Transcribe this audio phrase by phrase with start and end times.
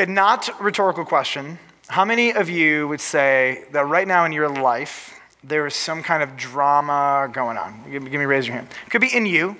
[0.00, 1.58] Okay, not rhetorical question.
[1.88, 6.04] How many of you would say that right now in your life there is some
[6.04, 7.82] kind of drama going on?
[7.90, 8.68] Give me, give me raise your hand.
[8.90, 9.56] Could be in you,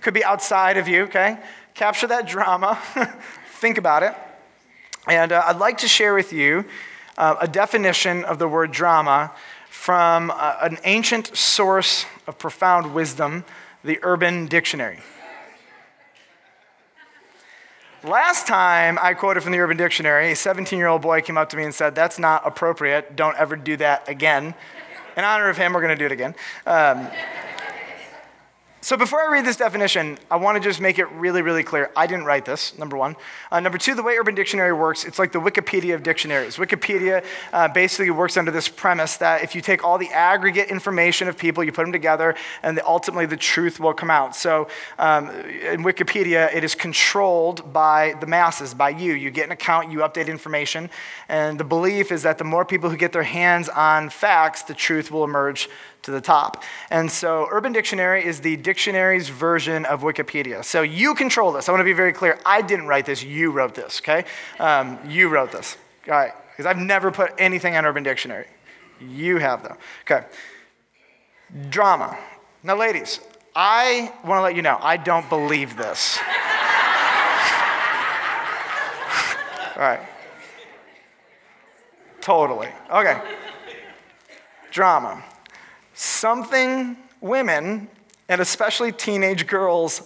[0.00, 1.38] could be outside of you, okay?
[1.74, 2.82] Capture that drama,
[3.60, 4.12] think about it.
[5.06, 6.64] And uh, I'd like to share with you
[7.16, 9.30] uh, a definition of the word drama
[9.70, 13.44] from uh, an ancient source of profound wisdom,
[13.84, 14.98] the Urban Dictionary.
[18.04, 21.48] Last time I quoted from the Urban Dictionary, a 17 year old boy came up
[21.50, 23.16] to me and said, That's not appropriate.
[23.16, 24.54] Don't ever do that again.
[25.16, 26.34] In honor of him, we're going to do it again.
[26.66, 27.08] Um,
[28.86, 31.90] so before I read this definition, I want to just make it really, really clear.
[31.96, 33.16] I didn't write this, number one.
[33.50, 36.56] Uh, number two, the way Urban Dictionary works, it's like the Wikipedia of dictionaries.
[36.56, 41.26] Wikipedia uh, basically works under this premise that if you take all the aggregate information
[41.26, 44.36] of people, you put them together, and the, ultimately the truth will come out.
[44.36, 44.68] So
[45.00, 49.14] um, in Wikipedia, it is controlled by the masses, by you.
[49.14, 50.90] You get an account, you update information,
[51.28, 54.74] and the belief is that the more people who get their hands on facts, the
[54.74, 55.68] truth will emerge
[56.06, 56.62] to the top.
[56.88, 60.64] And so Urban Dictionary is the dictionary's version of Wikipedia.
[60.64, 61.68] So you control this.
[61.68, 62.38] I want to be very clear.
[62.46, 63.22] I didn't write this.
[63.22, 64.24] You wrote this, okay?
[64.58, 65.76] Um, you wrote this.
[66.06, 66.32] All right.
[66.50, 68.46] Because I've never put anything on Urban Dictionary.
[69.00, 69.76] You have, though.
[70.02, 70.24] Okay.
[71.68, 72.16] Drama.
[72.62, 73.20] Now, ladies,
[73.54, 76.18] I want to let you know, I don't believe this.
[79.74, 80.00] All right.
[82.20, 82.68] Totally.
[82.90, 83.20] Okay.
[84.70, 85.22] Drama
[85.96, 87.88] something women,
[88.28, 90.02] and especially teenage girls,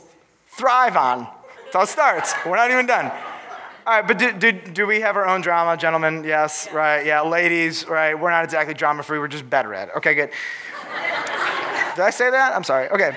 [0.49, 1.27] thrive on.
[1.65, 2.35] That's how it starts.
[2.47, 3.07] We're not even done.
[3.87, 6.23] All right, but do, do, do we have our own drama, gentlemen?
[6.23, 7.23] Yes, right, yeah.
[7.23, 9.95] Ladies, right, we're not exactly drama free, we're just better at it.
[9.97, 10.31] Okay, good.
[11.97, 12.55] Did I say that?
[12.55, 12.89] I'm sorry.
[12.91, 13.17] Okay.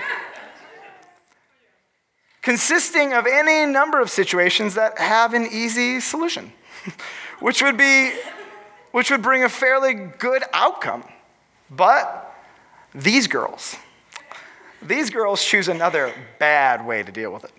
[2.42, 6.52] Consisting of any number of situations that have an easy solution,
[7.40, 8.12] which would be,
[8.90, 11.04] which would bring a fairly good outcome.
[11.70, 12.33] But
[12.94, 13.76] these girls,
[14.82, 17.52] these girls choose another bad way to deal with it.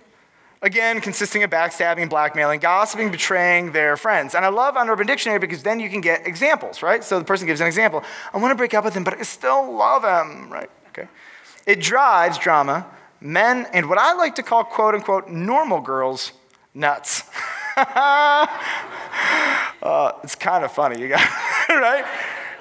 [0.61, 4.33] Again, consisting of backstabbing, blackmailing, gossiping, betraying their friends.
[4.33, 7.03] And I love on Urban Dictionary because then you can get examples, right?
[7.03, 8.03] So the person gives an example.
[8.33, 10.69] I want to break up with him, but I still love him, right?
[10.89, 11.07] Okay.
[11.67, 12.87] It drives drama,
[13.19, 16.31] men, and what I like to call quote unquote normal girls
[16.73, 17.23] nuts.
[17.77, 18.47] uh,
[20.23, 21.21] it's kind of funny, you got
[21.69, 22.05] right?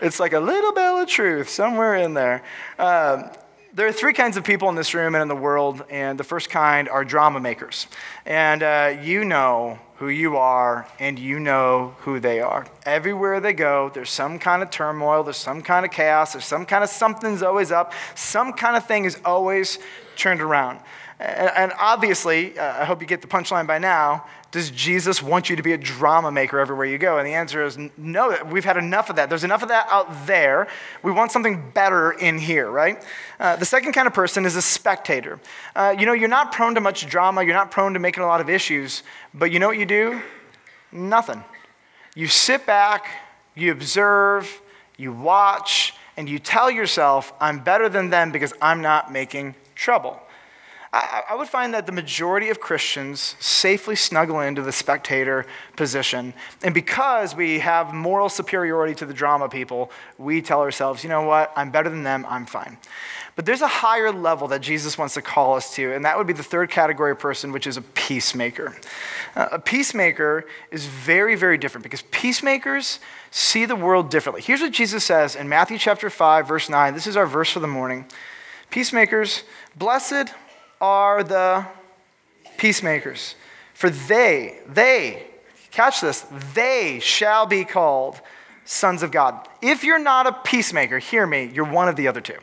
[0.04, 2.42] It's like a little bell of truth somewhere in there.
[2.78, 3.30] Um,
[3.72, 6.24] there are three kinds of people in this room and in the world, and the
[6.24, 7.86] first kind are drama makers.
[8.26, 12.66] And uh, you know who you are, and you know who they are.
[12.84, 16.66] Everywhere they go, there's some kind of turmoil, there's some kind of chaos, there's some
[16.66, 19.78] kind of something's always up, some kind of thing is always
[20.16, 20.80] turned around.
[21.20, 24.24] And obviously, uh, I hope you get the punchline by now.
[24.50, 27.18] Does Jesus want you to be a drama maker everywhere you go?
[27.18, 29.28] And the answer is no, we've had enough of that.
[29.28, 30.68] There's enough of that out there.
[31.02, 33.04] We want something better in here, right?
[33.38, 35.40] Uh, the second kind of person is a spectator.
[35.74, 38.26] Uh, you know, you're not prone to much drama, you're not prone to making a
[38.26, 40.20] lot of issues, but you know what you do?
[40.92, 41.42] Nothing.
[42.14, 43.08] You sit back,
[43.56, 44.62] you observe,
[44.96, 50.20] you watch, and you tell yourself, I'm better than them because I'm not making trouble.
[50.94, 55.44] I, I would find that the majority of Christians safely snuggle into the spectator
[55.74, 56.32] position.
[56.62, 61.22] And because we have moral superiority to the drama people, we tell ourselves, you know
[61.22, 62.78] what, I'm better than them, I'm fine.
[63.34, 66.28] But there's a higher level that Jesus wants to call us to, and that would
[66.28, 68.76] be the third category of person, which is a peacemaker.
[69.34, 73.00] Uh, a peacemaker is very, very different because peacemakers
[73.32, 74.42] see the world differently.
[74.42, 76.94] Here's what Jesus says in Matthew chapter 5, verse 9.
[76.94, 78.04] This is our verse for the morning.
[78.70, 79.42] Peacemakers,
[79.76, 80.32] blessed
[80.84, 81.66] are the
[82.58, 83.36] peacemakers.
[83.72, 85.26] For they, they,
[85.70, 88.20] catch this, they shall be called
[88.66, 89.48] sons of God.
[89.62, 92.36] If you're not a peacemaker, hear me, you're one of the other two.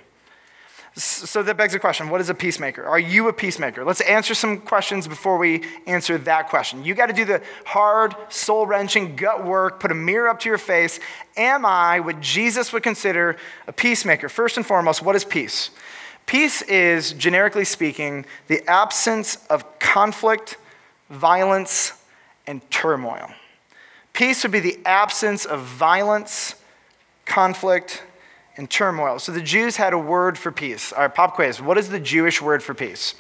[0.96, 2.84] So that begs the question what is a peacemaker?
[2.84, 3.86] Are you a peacemaker?
[3.86, 6.84] Let's answer some questions before we answer that question.
[6.84, 10.50] You got to do the hard, soul wrenching, gut work, put a mirror up to
[10.50, 11.00] your face.
[11.38, 13.38] Am I what Jesus would consider
[13.68, 14.28] a peacemaker?
[14.28, 15.70] First and foremost, what is peace?
[16.32, 20.56] Peace is, generically speaking, the absence of conflict,
[21.10, 21.92] violence,
[22.48, 23.30] and turmoil.
[24.14, 26.56] Peace would be the absence of violence,
[27.26, 28.04] conflict,
[28.56, 29.20] and turmoil.
[29.20, 30.94] So the Jews had a word for peace.
[30.94, 31.62] All right, pop quiz.
[31.62, 33.16] What is the Jewish word for peace?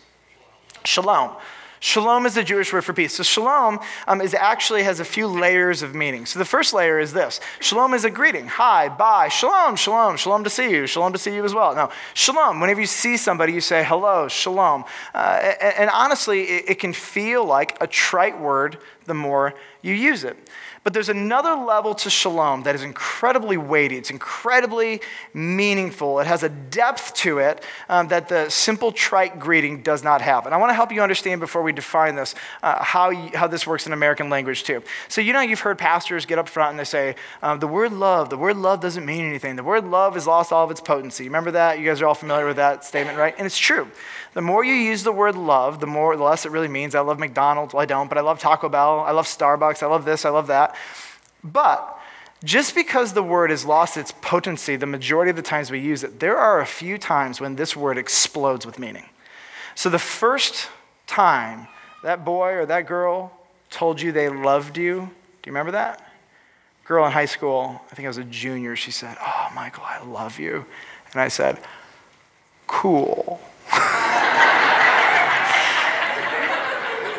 [0.85, 1.35] Shalom.
[1.83, 3.15] Shalom is the Jewish word for peace.
[3.15, 6.27] So shalom um, is actually has a few layers of meaning.
[6.27, 8.45] So the first layer is this: shalom is a greeting.
[8.45, 11.73] Hi, bye, shalom, shalom, shalom to see you, shalom to see you as well.
[11.73, 12.59] Now, shalom.
[12.59, 14.85] Whenever you see somebody, you say hello, shalom.
[15.15, 19.95] Uh, and, and, honestly, it, it can feel like a trite word the more you
[19.95, 20.37] use it.
[20.83, 23.97] But there's another level to shalom that is incredibly weighty.
[23.97, 25.01] It's incredibly
[25.31, 26.19] meaningful.
[26.19, 30.47] It has a depth to it um, that the simple trite greeting does not have.
[30.47, 32.33] And I want to help you understand before we define this
[32.63, 34.81] uh, how, you, how this works in American language too.
[35.07, 37.93] So, you know, you've heard pastors get up front and they say, um, the word
[37.93, 39.57] love, the word love doesn't mean anything.
[39.57, 41.25] The word love has lost all of its potency.
[41.25, 41.77] Remember that?
[41.77, 43.35] You guys are all familiar with that statement, right?
[43.37, 43.87] And it's true.
[44.33, 46.95] The more you use the word love, the more the less it really means.
[46.95, 47.73] I love McDonald's.
[47.73, 49.01] Well, I don't, but I love Taco Bell.
[49.01, 49.83] I love Starbucks.
[49.83, 50.23] I love this.
[50.23, 50.70] I love that.
[51.43, 51.99] But
[52.43, 56.03] just because the word has lost its potency the majority of the times we use
[56.03, 59.05] it, there are a few times when this word explodes with meaning.
[59.75, 60.69] So the first
[61.07, 61.67] time
[62.03, 63.31] that boy or that girl
[63.69, 64.95] told you they loved you,
[65.41, 66.07] do you remember that?
[66.85, 70.03] Girl in high school, I think I was a junior, she said, Oh, Michael, I
[70.03, 70.65] love you.
[71.13, 71.59] And I said,
[72.67, 73.39] Cool.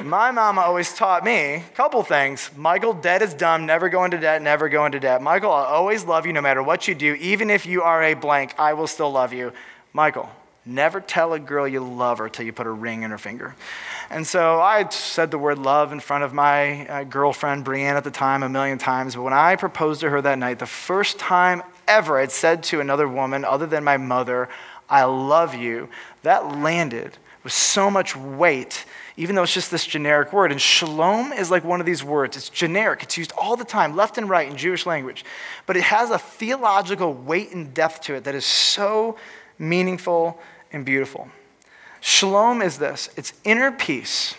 [0.05, 2.51] My mama always taught me a couple things.
[2.57, 5.23] Michael, debt is dumb, never go into debt, never go into debt.
[5.23, 7.15] Michael, I'll always love you no matter what you do.
[7.15, 9.53] Even if you are a blank, I will still love you.
[9.93, 10.29] Michael,
[10.67, 13.55] never tell a girl you love her till you put a ring in her finger.
[14.11, 18.05] And so I said the word love in front of my uh, girlfriend, Brienne, at
[18.05, 19.15] the time, a million times.
[19.15, 22.81] But when I proposed to her that night, the first time ever I'd said to
[22.81, 24.49] another woman other than my mother,
[24.91, 25.89] I love you,
[26.23, 28.85] that landed with so much weight
[29.17, 30.53] even though it's just this generic word.
[30.53, 32.37] And shalom is like one of these words.
[32.37, 35.25] It's generic, it's used all the time, left and right in Jewish language.
[35.67, 39.17] But it has a theological weight and depth to it that is so
[39.59, 40.41] meaningful
[40.73, 41.29] and beautiful.
[42.01, 44.35] Shalom is this it's inner peace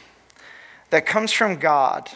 [0.89, 2.09] that comes from God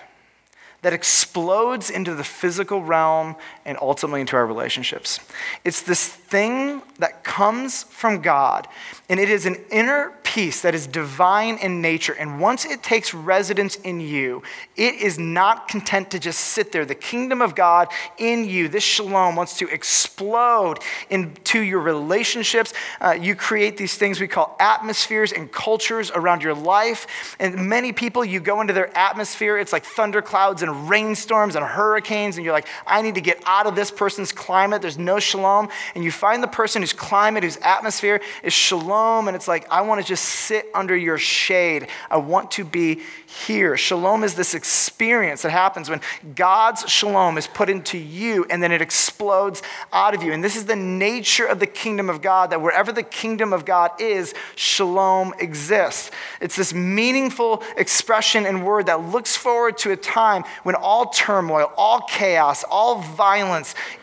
[0.81, 3.35] that explodes into the physical realm
[3.67, 5.19] and ultimately into our relationships.
[5.63, 8.67] It's this thing that comes from God,
[9.09, 12.13] and it is an inner peace that is divine in nature.
[12.13, 14.43] And once it takes residence in you,
[14.75, 16.85] it is not content to just sit there.
[16.85, 17.87] The kingdom of God
[18.19, 20.79] in you, this shalom, wants to explode
[21.09, 22.73] into your relationships.
[23.01, 27.35] Uh, you create these things we call atmospheres and cultures around your life.
[27.39, 32.35] And many people, you go into their atmosphere, it's like thunderclouds and rainstorms and hurricanes,
[32.37, 34.81] and you're like, I need to get out of this person's climate.
[34.81, 35.69] There's no shalom.
[35.95, 39.81] And you find the person whose climate, whose atmosphere is shalom, and it's like, I
[39.81, 41.87] want to just sit under your shade.
[42.11, 43.77] I want to be here.
[43.77, 46.01] Shalom is this experience that happens when
[46.35, 49.61] God's shalom is put into you and then it explodes
[49.91, 50.33] out of you.
[50.33, 53.65] And this is the nature of the kingdom of God that wherever the kingdom of
[53.65, 56.11] God is, shalom exists.
[56.41, 61.71] It's this meaningful expression and word that looks forward to a time when all turmoil,
[61.77, 63.46] all chaos, all violence,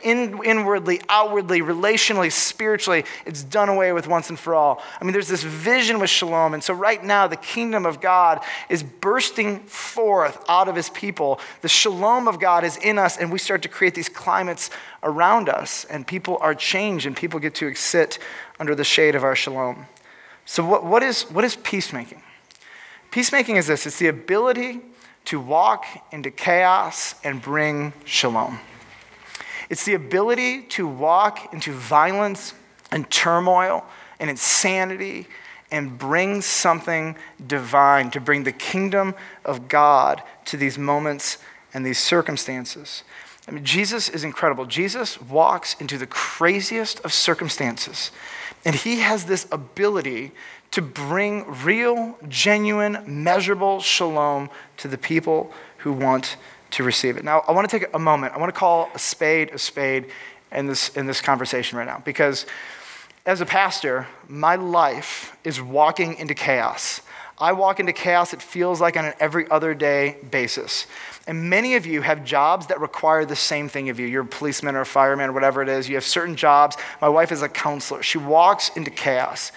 [0.03, 4.83] in, inwardly, outwardly, relationally, spiritually, it's done away with once and for all.
[5.01, 6.55] I mean, there's this vision with shalom.
[6.55, 11.41] And so right now, the kingdom of God is bursting forth out of his people.
[11.63, 14.71] The shalom of God is in us, and we start to create these climates
[15.03, 18.19] around us, and people are changed, and people get to sit
[18.59, 19.87] under the shade of our shalom.
[20.47, 22.23] So, what, what, is, what is peacemaking?
[23.11, 24.81] Peacemaking is this it's the ability
[25.27, 28.61] to walk into chaos and bring shalom.
[29.75, 32.55] It's the ability to walk into violence
[32.93, 33.85] and turmoil
[34.21, 35.27] and insanity
[35.69, 41.39] and bring something divine, to bring the kingdom of God to these moments
[41.75, 43.03] and these circumstances.
[43.49, 44.65] I mean, Jesus is incredible.
[44.65, 48.13] Jesus walks into the craziest of circumstances,
[48.65, 50.31] and he has this ability
[50.71, 56.37] to bring real, genuine, measurable shalom to the people who want
[56.75, 57.25] to receive it.
[57.25, 58.35] Now, I want to take a moment.
[58.35, 60.07] I want to call a spade a spade
[60.53, 62.47] in this, in this conversation right now because
[63.27, 67.01] as a pastor, my life is walking into chaos.
[67.39, 70.87] I walk into chaos, it feels like on an every other day basis.
[71.27, 74.07] And many of you have jobs that require the same thing of you.
[74.07, 75.89] You're a policeman or a fireman or whatever it is.
[75.89, 76.77] You have certain jobs.
[77.01, 78.03] My wife is a counselor.
[78.03, 79.51] She walks into chaos.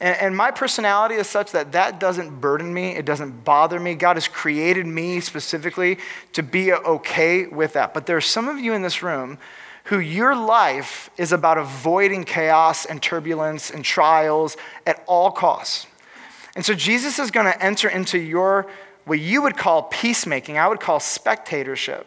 [0.00, 3.94] And, and, my personality is such that that doesn't burden me, it doesn't bother me.
[3.94, 5.98] God has created me specifically
[6.34, 7.94] to be okay with that.
[7.94, 9.38] But there are some of you in this room
[9.84, 15.86] who your life is about avoiding chaos and turbulence and trials at all costs.
[16.54, 18.66] And so Jesus is going to enter into your,
[19.04, 22.06] what you would call peacemaking, I would call spectatorship.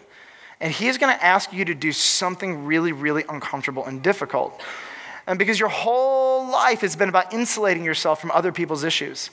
[0.60, 4.62] And he is going to ask you to do something really, really uncomfortable and difficult.
[5.32, 9.30] And because your whole life has been about insulating yourself from other people's issues.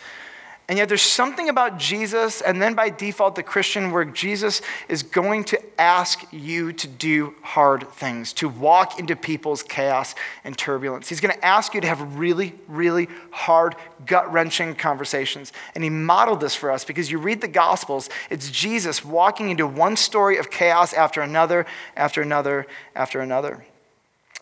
[0.68, 5.02] And yet, there's something about Jesus, and then by default, the Christian, where Jesus is
[5.02, 10.14] going to ask you to do hard things, to walk into people's chaos
[10.44, 11.08] and turbulence.
[11.08, 13.74] He's going to ask you to have really, really hard,
[14.06, 15.52] gut wrenching conversations.
[15.74, 19.66] And he modeled this for us because you read the Gospels, it's Jesus walking into
[19.66, 23.64] one story of chaos after another, after another, after another.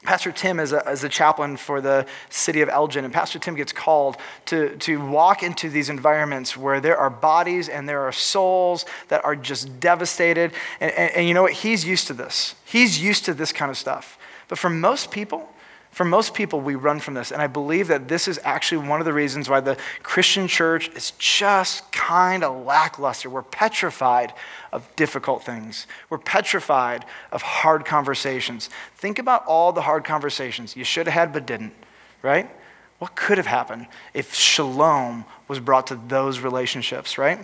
[0.06, 3.56] Pastor Tim is a, is a chaplain for the city of Elgin, and Pastor Tim
[3.56, 8.12] gets called to, to walk into these environments where there are bodies and there are
[8.12, 10.52] souls that are just devastated.
[10.80, 11.52] And, and, and you know what?
[11.52, 12.54] He's used to this.
[12.64, 14.16] He's used to this kind of stuff.
[14.48, 15.48] But for most people,
[15.96, 17.32] for most people, we run from this.
[17.32, 20.90] And I believe that this is actually one of the reasons why the Christian church
[20.90, 23.30] is just kind of lackluster.
[23.30, 24.34] We're petrified
[24.74, 28.68] of difficult things, we're petrified of hard conversations.
[28.96, 31.72] Think about all the hard conversations you should have had but didn't,
[32.20, 32.50] right?
[32.98, 37.38] What could have happened if shalom was brought to those relationships, right?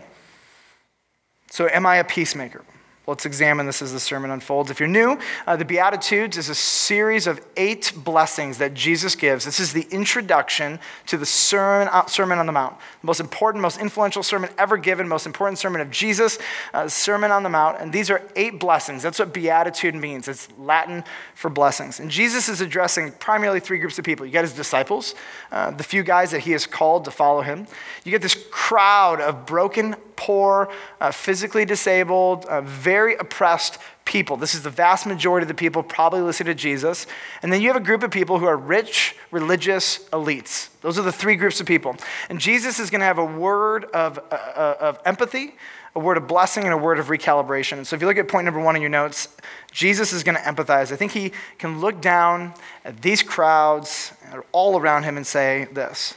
[1.50, 2.62] So, am I a peacemaker?
[3.04, 4.70] Let's examine this as the sermon unfolds.
[4.70, 9.44] If you're new, uh, the Beatitudes is a series of eight blessings that Jesus gives.
[9.44, 10.78] This is the introduction
[11.08, 14.76] to the Sermon, uh, sermon on the Mount, the most important, most influential sermon ever
[14.76, 16.38] given, most important sermon of Jesus,
[16.74, 17.80] uh, Sermon on the Mount.
[17.80, 19.02] And these are eight blessings.
[19.02, 20.28] That's what Beatitude means.
[20.28, 21.02] It's Latin
[21.34, 21.98] for blessings.
[21.98, 24.26] And Jesus is addressing primarily three groups of people.
[24.26, 25.16] You got his disciples,
[25.50, 27.66] uh, the few guys that he has called to follow him.
[28.04, 34.36] You get this crowd of broken, poor, uh, physically disabled, uh, very oppressed people.
[34.36, 37.08] This is the vast majority of the people probably listening to Jesus.
[37.42, 40.68] And then you have a group of people who are rich, religious elites.
[40.80, 41.96] Those are the three groups of people.
[42.28, 45.56] And Jesus is going to have a word of, uh, uh, of empathy,
[45.96, 47.84] a word of blessing, and a word of recalibration.
[47.84, 49.28] So if you look at point number one in your notes,
[49.72, 50.92] Jesus is going to empathize.
[50.92, 54.12] I think he can look down at these crowds
[54.52, 56.14] all around him and say this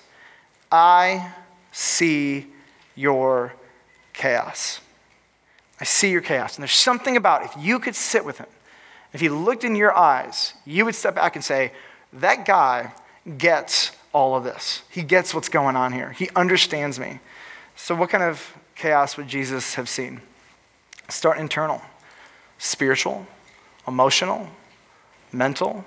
[0.72, 1.34] I
[1.72, 2.48] see
[2.96, 3.54] your
[4.16, 4.82] chaos.
[5.80, 6.56] I see your chaos.
[6.56, 8.48] And there's something about if you could sit with him,
[9.14, 11.72] if he looked in your eyes, you would step back and say,
[12.14, 12.94] That guy
[13.38, 14.84] gets all of this.
[14.90, 16.12] He gets what's going on here.
[16.12, 17.20] He understands me.
[17.76, 20.22] So, what kind of chaos would Jesus have seen?
[21.10, 21.82] Start internal,
[22.58, 23.28] spiritual,
[23.88, 24.48] emotional,
[25.32, 25.86] mental.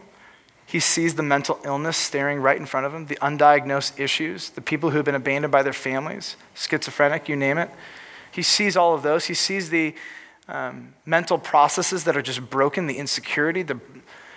[0.66, 4.60] He sees the mental illness staring right in front of him, the undiagnosed issues, the
[4.60, 7.70] people who have been abandoned by their families, schizophrenic, you name it.
[8.30, 9.26] He sees all of those.
[9.26, 9.94] He sees the
[10.48, 13.78] um, mental processes that are just broken, the insecurity, the,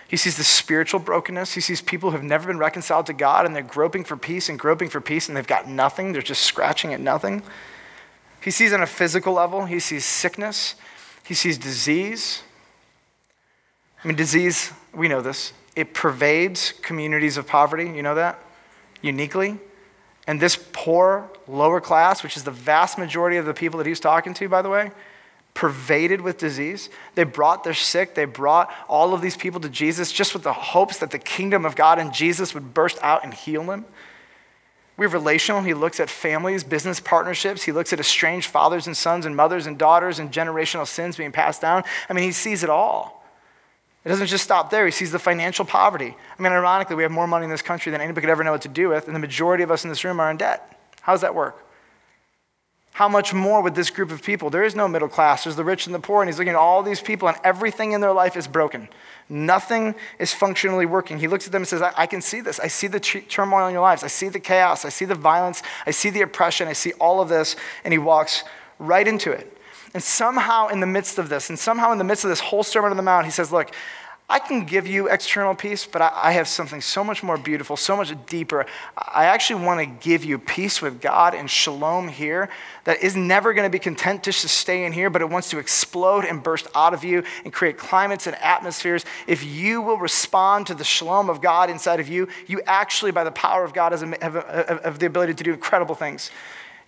[0.08, 1.54] he sees the spiritual brokenness.
[1.54, 4.50] He sees people who have never been reconciled to God and they're groping for peace
[4.50, 6.12] and groping for peace and they've got nothing.
[6.12, 7.44] They're just scratching at nothing.
[8.44, 10.76] He sees on a physical level, he sees sickness,
[11.24, 12.44] he sees disease.
[14.04, 17.86] I mean, disease, we know this, it pervades communities of poverty.
[17.86, 18.38] You know that?
[19.02, 19.60] Uniquely.
[20.28, 24.00] And this poor, lower class, which is the vast majority of the people that he's
[24.00, 24.90] talking to, by the way,
[25.54, 26.90] pervaded with disease.
[27.14, 30.54] They brought their sick, they brought all of these people to Jesus just with the
[30.54, 33.86] hopes that the kingdom of God and Jesus would burst out and heal them.
[34.98, 35.62] We have relational.
[35.62, 37.62] He looks at families, business partnerships.
[37.62, 41.32] He looks at estranged fathers and sons and mothers and daughters and generational sins being
[41.32, 41.84] passed down.
[42.10, 43.21] I mean, he sees it all.
[44.04, 44.86] It doesn't just stop there.
[44.86, 46.16] He sees the financial poverty.
[46.38, 48.52] I mean, ironically, we have more money in this country than anybody could ever know
[48.52, 50.80] what to do with, and the majority of us in this room are in debt.
[51.02, 51.64] How does that work?
[52.94, 54.50] How much more with this group of people?
[54.50, 55.44] There is no middle class.
[55.44, 57.94] There's the rich and the poor, and he's looking at all these people, and everything
[57.94, 58.90] in their life is broken.
[59.30, 61.18] Nothing is functionally working.
[61.18, 62.60] He looks at them and says, I, I can see this.
[62.60, 64.04] I see the t- turmoil in your lives.
[64.04, 64.84] I see the chaos.
[64.84, 65.64] I see the violence.
[65.86, 66.68] I see the oppression.
[66.68, 67.56] I see all of this.
[67.86, 68.44] And he walks
[68.78, 69.58] right into it.
[69.94, 72.64] And somehow, in the midst of this, and somehow in the midst of this whole
[72.64, 73.72] Sermon on the Mount, he says, Look,
[74.32, 77.76] I can give you external peace, but I, I have something so much more beautiful,
[77.76, 78.66] so much deeper.
[78.96, 82.50] I actually want to give you peace with God and shalom here
[82.86, 85.50] that is never going to be content just to stay in here, but it wants
[85.50, 89.04] to explode and burst out of you and create climates and atmospheres.
[89.28, 93.26] If you will respond to the shalom of God inside of you, you actually, by
[93.26, 96.32] the power of God, have, have the ability to do incredible things.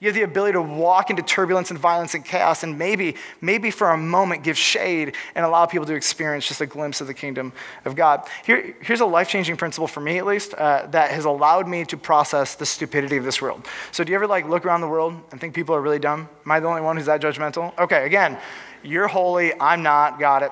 [0.03, 3.72] You have the ability to walk into turbulence and violence and chaos and maybe, maybe
[3.72, 7.13] for a moment give shade and allow people to experience just a glimpse of the
[7.13, 7.53] kingdom
[7.86, 8.27] of God.
[8.45, 11.86] Here, here's a life changing principle for me, at least, uh, that has allowed me
[11.86, 13.65] to process the stupidity of this world.
[13.93, 16.27] So, do you ever like look around the world and think people are really dumb?
[16.45, 17.72] Am I the only one who's that judgmental?
[17.79, 18.38] Okay, again,
[18.83, 20.51] you're holy, I'm not, got it.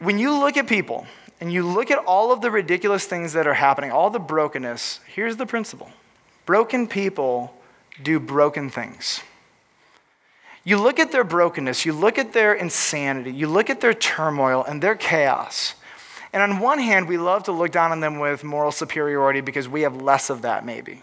[0.00, 1.06] When you look at people
[1.40, 4.98] and you look at all of the ridiculous things that are happening, all the brokenness,
[5.06, 5.92] here's the principle
[6.44, 7.54] broken people
[8.02, 9.22] do broken things.
[10.64, 14.64] You look at their brokenness, you look at their insanity, you look at their turmoil
[14.64, 15.74] and their chaos.
[16.32, 19.68] And on one hand, we love to look down on them with moral superiority because
[19.68, 21.02] we have less of that, maybe.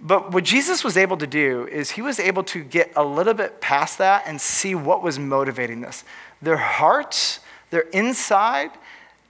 [0.00, 3.34] But what Jesus was able to do is he was able to get a little
[3.34, 6.04] bit past that and see what was motivating this.
[6.42, 7.40] Their hearts,
[7.70, 8.70] their inside,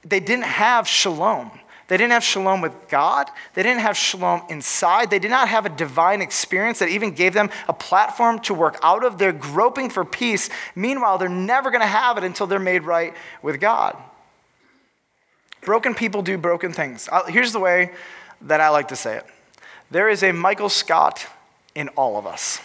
[0.04, 1.50] they didn't have shalom.
[1.88, 3.30] They didn't have shalom with God.
[3.54, 5.10] They didn't have shalom inside.
[5.10, 8.78] They did not have a divine experience that even gave them a platform to work
[8.82, 9.16] out of.
[9.16, 10.50] They're groping for peace.
[10.74, 13.96] Meanwhile, they're never going to have it until they're made right with God.
[15.62, 17.08] Broken people do broken things.
[17.10, 17.90] Uh, here's the way
[18.42, 19.26] that I like to say it
[19.90, 21.26] there is a Michael Scott
[21.74, 22.60] in all of us.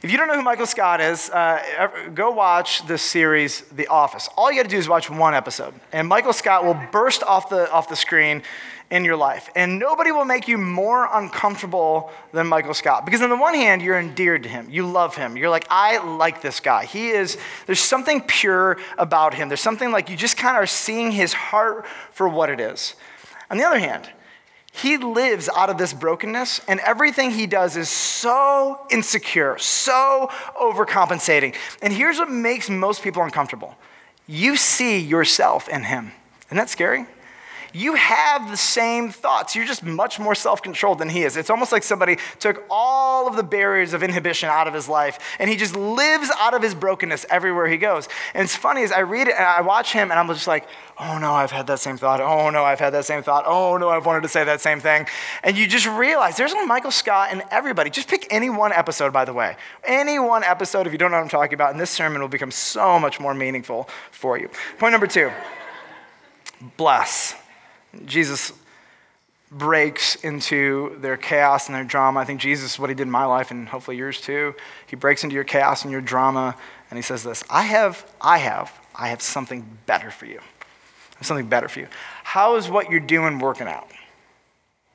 [0.00, 4.28] If you don't know who Michael Scott is, uh, go watch the series The Office.
[4.36, 7.48] All you got to do is watch one episode, and Michael Scott will burst off
[7.48, 8.44] the, off the screen
[8.90, 9.50] in your life.
[9.56, 13.04] And nobody will make you more uncomfortable than Michael Scott.
[13.04, 14.70] Because on the one hand, you're endeared to him.
[14.70, 15.36] You love him.
[15.36, 16.84] You're like, I like this guy.
[16.84, 17.36] He is,
[17.66, 19.48] there's something pure about him.
[19.48, 22.94] There's something like you just kind of are seeing his heart for what it is.
[23.50, 24.08] On the other hand,
[24.78, 30.28] he lives out of this brokenness, and everything he does is so insecure, so
[30.60, 31.54] overcompensating.
[31.82, 33.76] And here's what makes most people uncomfortable
[34.26, 36.12] you see yourself in him.
[36.48, 37.06] Isn't that scary?
[37.72, 39.54] You have the same thoughts.
[39.54, 41.36] You're just much more self controlled than he is.
[41.36, 45.18] It's almost like somebody took all of the barriers of inhibition out of his life
[45.38, 48.08] and he just lives out of his brokenness everywhere he goes.
[48.34, 50.66] And it's funny as I read it and I watch him and I'm just like,
[50.98, 52.20] oh no, I've had that same thought.
[52.20, 53.44] Oh no, I've had that same thought.
[53.46, 55.06] Oh no, I've wanted to say that same thing.
[55.42, 57.90] And you just realize there's a Michael Scott in everybody.
[57.90, 59.56] Just pick any one episode, by the way.
[59.84, 62.28] Any one episode, if you don't know what I'm talking about, and this sermon will
[62.28, 64.50] become so much more meaningful for you.
[64.78, 65.30] Point number two
[66.76, 67.34] bless.
[68.04, 68.52] Jesus
[69.50, 72.20] breaks into their chaos and their drama.
[72.20, 74.54] I think Jesus, what he did in my life and hopefully yours too,
[74.86, 76.54] he breaks into your chaos and your drama
[76.90, 80.38] and he says this I have, I have, I have something better for you.
[80.38, 81.88] I have something better for you.
[82.24, 83.90] How is what you're doing working out?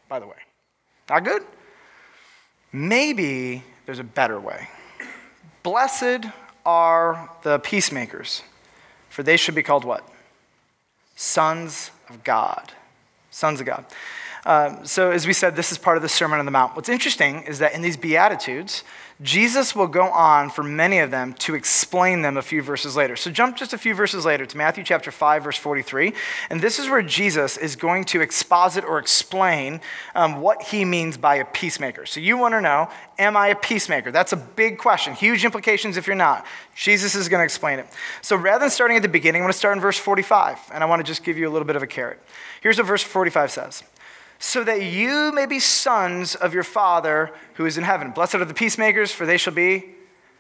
[0.08, 0.36] By the way,
[1.10, 1.44] not good?
[2.72, 4.68] Maybe there's a better way.
[5.64, 6.26] Blessed
[6.66, 8.42] are the peacemakers,
[9.10, 10.08] for they should be called what?
[11.16, 12.72] Sons of God
[13.34, 13.86] sons of God.
[14.46, 16.76] Um, so, as we said, this is part of the Sermon on the Mount.
[16.76, 18.84] What's interesting is that in these Beatitudes,
[19.22, 23.16] Jesus will go on for many of them to explain them a few verses later.
[23.16, 26.14] So, jump just a few verses later to Matthew chapter 5, verse 43.
[26.50, 29.80] And this is where Jesus is going to exposit or explain
[30.14, 32.06] um, what he means by a peacemaker.
[32.06, 34.12] So, you want to know, am I a peacemaker?
[34.12, 36.46] That's a big question, huge implications if you're not.
[36.76, 37.88] Jesus is going to explain it.
[38.22, 40.84] So, rather than starting at the beginning, I'm going to start in verse 45, and
[40.84, 42.20] I want to just give you a little bit of a carrot.
[42.64, 43.84] Here's what verse 45 says
[44.40, 48.12] So that you may be sons of your Father who is in heaven.
[48.12, 49.96] Blessed are the peacemakers, for they shall be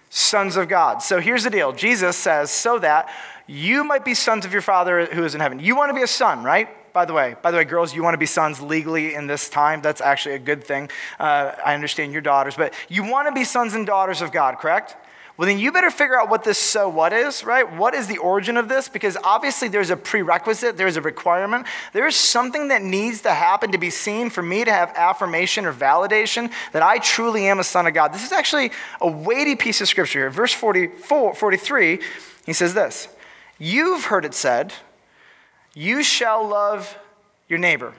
[0.09, 1.01] sons of God.
[1.03, 3.09] So here's the deal Jesus says, So that
[3.45, 5.59] you might be sons of your Father who is in heaven.
[5.59, 6.69] You want to be a son, right?
[6.93, 9.49] By the way, by the way, girls, you want to be sons legally in this
[9.49, 9.81] time.
[9.81, 10.89] That's actually a good thing.
[11.19, 14.59] Uh, I understand your daughters, but you want to be sons and daughters of God,
[14.59, 14.95] correct?
[15.35, 17.71] Well, then you better figure out what this so what is, right?
[17.75, 18.87] What is the origin of this?
[18.87, 21.65] Because obviously there's a prerequisite, there's a requirement.
[21.91, 25.65] There is something that needs to happen to be seen for me to have affirmation
[25.65, 28.13] or validation that I truly am a son of God.
[28.13, 30.29] This is actually a weighty piece of scripture here.
[30.29, 31.99] Verse 44, 43,
[32.45, 33.07] he says this
[33.57, 34.71] You've heard it said,
[35.73, 36.95] You shall love
[37.49, 37.95] your neighbor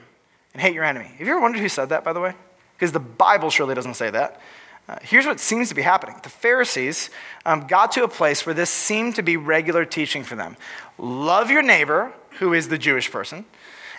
[0.53, 1.11] and hate your enemy.
[1.17, 2.33] Have you ever wondered who said that, by the way?
[2.77, 4.39] Because the Bible surely doesn't say that.
[4.87, 7.09] Uh, here's what seems to be happening the Pharisees
[7.45, 10.55] um, got to a place where this seemed to be regular teaching for them.
[10.97, 13.45] Love your neighbor, who is the Jewish person,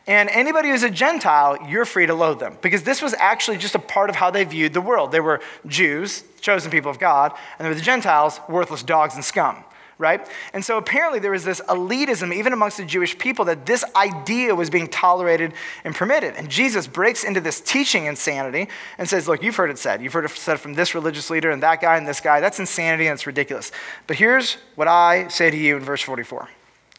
[0.07, 2.57] and anybody who's a Gentile, you're free to loathe them.
[2.63, 5.11] Because this was actually just a part of how they viewed the world.
[5.11, 9.25] They were Jews, chosen people of God, and they were the Gentiles, worthless dogs and
[9.25, 9.65] scum
[9.99, 10.29] right?
[10.53, 14.55] And so apparently there was this elitism, even amongst the Jewish people, that this idea
[14.55, 15.55] was being tolerated
[15.85, 16.35] and permitted.
[16.35, 20.03] And Jesus breaks into this teaching insanity and says, Look, you've heard it said.
[20.03, 22.41] You've heard it said from this religious leader and that guy and this guy.
[22.41, 23.73] That's insanity and it's ridiculous.
[24.07, 26.41] But here's what I say to you in verse 44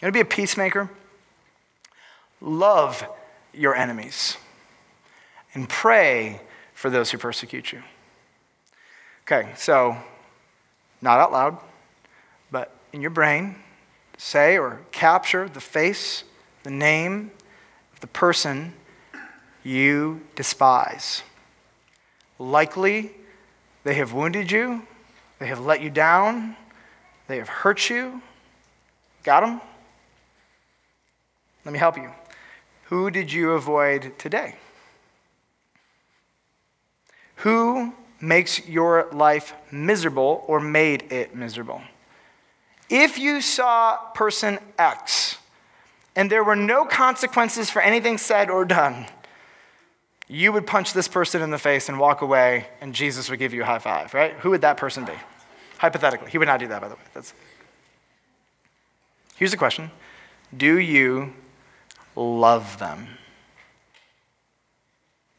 [0.02, 0.90] You're going to be a peacemaker?
[2.42, 3.08] Love
[3.54, 4.38] your enemies
[5.54, 6.42] and pray
[6.74, 7.82] for those who persecute you.
[9.24, 9.98] Okay, so
[11.02, 11.58] not out loud
[12.94, 13.56] in your brain
[14.18, 16.24] say or capture the face,
[16.64, 17.32] the name
[17.94, 18.74] of the person
[19.64, 21.24] you despise.
[22.40, 23.12] Likely,
[23.84, 24.84] they have wounded you,
[25.40, 26.56] they have let you down,
[27.28, 28.22] they have hurt you.
[29.24, 29.62] Got them?
[31.66, 32.10] Let me help you.
[32.86, 34.56] Who did you avoid today?
[37.38, 41.82] Who makes your life miserable or made it miserable?
[42.90, 45.38] If you saw person X
[46.16, 49.08] and there were no consequences for anything said or done,
[50.28, 53.54] you would punch this person in the face and walk away, and Jesus would give
[53.54, 54.34] you a high five, right?
[54.34, 55.14] Who would that person be?
[55.78, 56.32] Hypothetically.
[56.32, 57.02] He would not do that, by the way.
[57.14, 57.34] That's...
[59.36, 59.92] Here's the question
[60.56, 61.34] Do you
[62.16, 63.08] love them?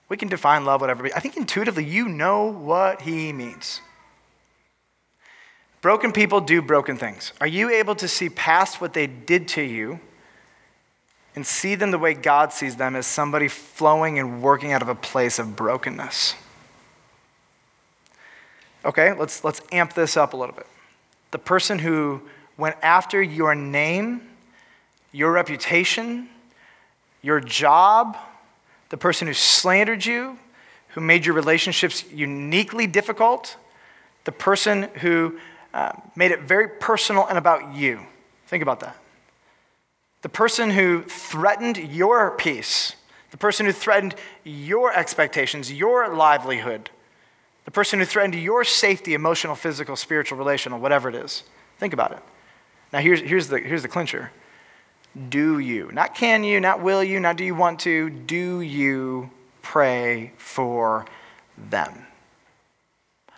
[0.08, 3.82] We can define love whatever, I think intuitively you know what he means.
[5.80, 7.32] Broken people do broken things.
[7.40, 10.00] Are you able to see past what they did to you
[11.36, 14.88] and see them the way God sees them as somebody flowing and working out of
[14.88, 16.34] a place of brokenness?
[18.84, 20.66] Okay, let's, let's amp this up a little bit.
[21.30, 22.22] The person who
[22.56, 24.22] went after your name,
[25.12, 26.28] your reputation,
[27.22, 28.16] your job,
[28.88, 30.38] the person who slandered you,
[30.88, 33.56] who made your relationships uniquely difficult,
[34.24, 35.38] the person who
[35.74, 38.00] uh, made it very personal and about you.
[38.46, 38.96] Think about that.
[40.22, 42.96] The person who threatened your peace,
[43.30, 46.90] the person who threatened your expectations, your livelihood,
[47.64, 51.44] the person who threatened your safety, emotional, physical, spiritual, relational, whatever it is.
[51.78, 52.18] Think about it.
[52.92, 54.30] Now, here's, here's, the, here's the clincher
[55.28, 59.30] Do you, not can you, not will you, not do you want to, do you
[59.60, 61.04] pray for
[61.56, 62.06] them?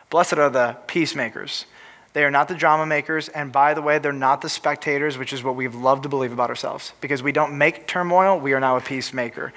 [0.09, 1.67] Blessed are the peacemakers
[2.13, 3.29] they are not the drama makers.
[3.29, 6.33] And by the way, they're not the spectators, which is what we've loved to believe
[6.33, 6.93] about ourselves.
[7.01, 9.53] Because we don't make turmoil, we are now a peacemaker.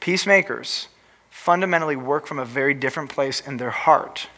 [0.00, 0.88] Peacemakers
[1.30, 4.28] fundamentally work from a very different place in their heart.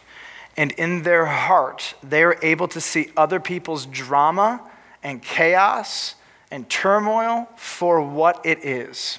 [0.57, 4.61] And in their heart, they are able to see other people's drama
[5.03, 6.17] and chaos
[6.51, 9.19] and turmoil for what it is.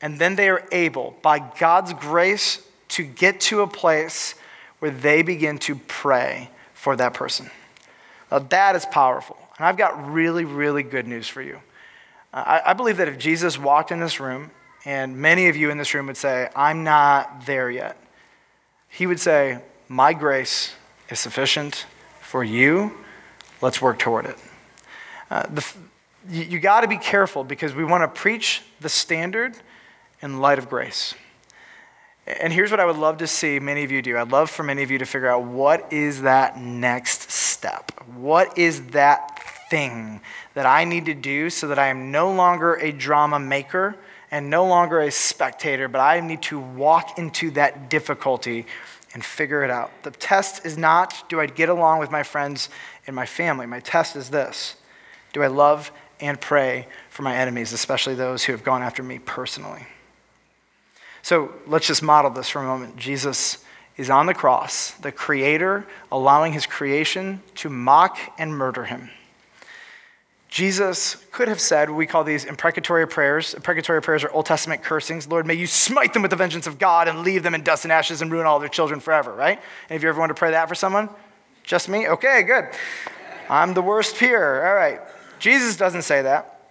[0.00, 4.34] And then they are able, by God's grace, to get to a place
[4.78, 7.50] where they begin to pray for that person.
[8.30, 9.36] Now, that is powerful.
[9.58, 11.58] And I've got really, really good news for you.
[12.32, 14.52] I, I believe that if Jesus walked in this room,
[14.84, 17.96] and many of you in this room would say, I'm not there yet,
[18.88, 20.72] he would say, My grace
[21.10, 21.84] is sufficient
[22.20, 22.92] for you.
[23.60, 24.36] Let's work toward it.
[25.32, 25.66] Uh, the,
[26.30, 29.56] you, you got to be careful because we want to preach the standard
[30.22, 31.14] in light of grace.
[32.28, 34.18] And here's what I would love to see many of you do.
[34.18, 37.90] I'd love for many of you to figure out what is that next step?
[38.16, 40.20] What is that thing
[40.52, 43.96] that I need to do so that I am no longer a drama maker
[44.30, 48.66] and no longer a spectator, but I need to walk into that difficulty
[49.14, 49.90] and figure it out.
[50.02, 52.68] The test is not do I get along with my friends
[53.06, 53.64] and my family?
[53.64, 54.76] My test is this
[55.32, 59.18] do I love and pray for my enemies, especially those who have gone after me
[59.18, 59.86] personally?
[61.28, 62.96] So let's just model this for a moment.
[62.96, 63.62] Jesus
[63.98, 69.10] is on the cross, the creator allowing his creation to mock and murder him.
[70.48, 73.52] Jesus could have said, we call these imprecatory prayers.
[73.52, 75.28] Imprecatory prayers are Old Testament cursings.
[75.28, 77.84] Lord, may you smite them with the vengeance of God and leave them in dust
[77.84, 79.60] and ashes and ruin all their children forever, right?
[79.90, 81.10] And if you ever want to pray that for someone?
[81.62, 82.08] Just me?
[82.08, 82.70] Okay, good.
[83.50, 84.64] I'm the worst here.
[84.66, 85.02] All right.
[85.38, 86.70] Jesus doesn't say that.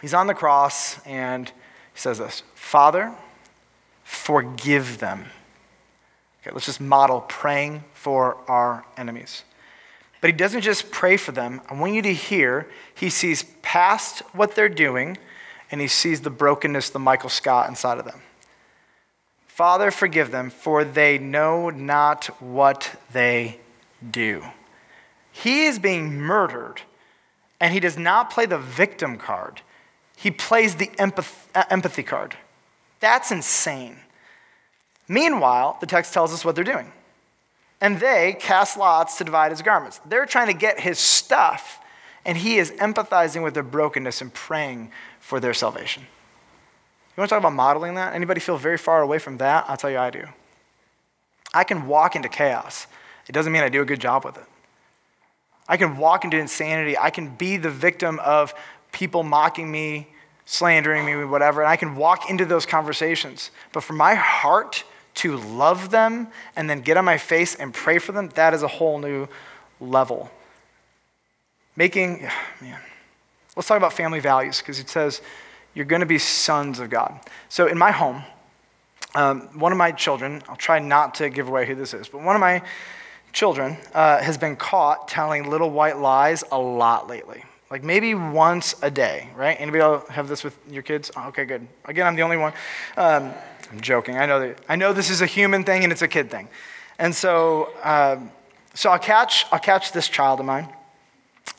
[0.00, 3.14] He's on the cross and he says this Father,
[4.06, 5.24] forgive them.
[6.40, 9.42] Okay, let's just model praying for our enemies.
[10.20, 11.60] But he doesn't just pray for them.
[11.68, 15.18] I want you to hear he sees past what they're doing
[15.72, 18.22] and he sees the brokenness, the Michael Scott inside of them.
[19.48, 23.58] Father, forgive them, for they know not what they
[24.08, 24.44] do.
[25.32, 26.82] He is being murdered,
[27.60, 29.62] and he does not play the victim card,
[30.16, 32.36] he plays the uh, empathy card.
[33.00, 33.98] That's insane.
[35.08, 36.92] Meanwhile, the text tells us what they're doing.
[37.80, 40.00] And they cast lots to divide his garments.
[40.06, 41.78] They're trying to get his stuff,
[42.24, 46.02] and he is empathizing with their brokenness and praying for their salvation.
[46.02, 48.14] You want to talk about modeling that?
[48.14, 49.64] Anybody feel very far away from that?
[49.68, 50.24] I'll tell you I do.
[51.54, 52.86] I can walk into chaos.
[53.28, 54.44] It doesn't mean I do a good job with it.
[55.68, 56.96] I can walk into insanity.
[56.96, 58.54] I can be the victim of
[58.92, 60.08] people mocking me
[60.46, 63.50] slandering me, whatever, and I can walk into those conversations.
[63.72, 64.84] But for my heart
[65.16, 68.62] to love them and then get on my face and pray for them, that is
[68.62, 69.26] a whole new
[69.80, 70.30] level.
[71.74, 72.22] Making,
[72.60, 72.80] man,
[73.56, 75.20] let's talk about family values because it says
[75.74, 77.20] you're going to be sons of God.
[77.48, 78.22] So in my home,
[79.14, 82.22] um, one of my children, I'll try not to give away who this is, but
[82.22, 82.62] one of my
[83.32, 87.44] children uh, has been caught telling little white lies a lot lately.
[87.70, 89.56] Like maybe once a day, right?
[89.58, 91.10] Anybody have this with your kids?
[91.16, 91.66] Oh, okay, good.
[91.84, 92.52] Again, I'm the only one.
[92.96, 93.32] Um,
[93.72, 94.16] I'm joking.
[94.16, 94.60] I know that.
[94.68, 96.48] I know this is a human thing and it's a kid thing,
[96.98, 98.30] and so um,
[98.74, 100.68] so I'll catch I'll catch this child of mine,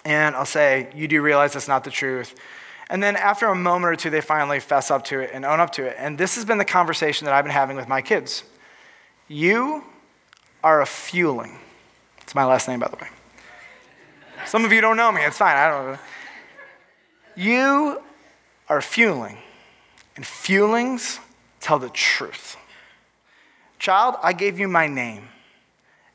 [0.05, 2.35] and I'll say, "You do realize that's not the truth."
[2.89, 5.59] And then after a moment or two, they finally fess up to it and own
[5.59, 5.97] up to it.
[5.99, 8.43] And this has been the conversation that I've been having with my kids.
[9.27, 9.83] You
[10.63, 11.59] are a fueling.
[12.21, 13.09] It's my last name, by the way.
[14.47, 15.21] Some of you don't know me.
[15.21, 15.57] It's fine.
[15.57, 15.99] I don't know.
[17.35, 18.01] You
[18.69, 19.37] are fueling,
[20.15, 21.19] and fuelings
[21.59, 22.57] tell the truth.
[23.77, 25.29] Child, I gave you my name.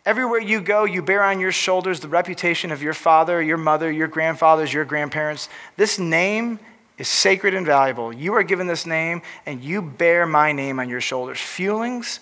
[0.05, 3.91] Everywhere you go, you bear on your shoulders the reputation of your father, your mother,
[3.91, 5.49] your grandfathers, your grandparents.
[5.77, 6.59] This name
[6.99, 8.13] is sacred and valuable.
[8.13, 11.39] You are given this name, and you bear my name on your shoulders.
[11.39, 12.19] Fuelings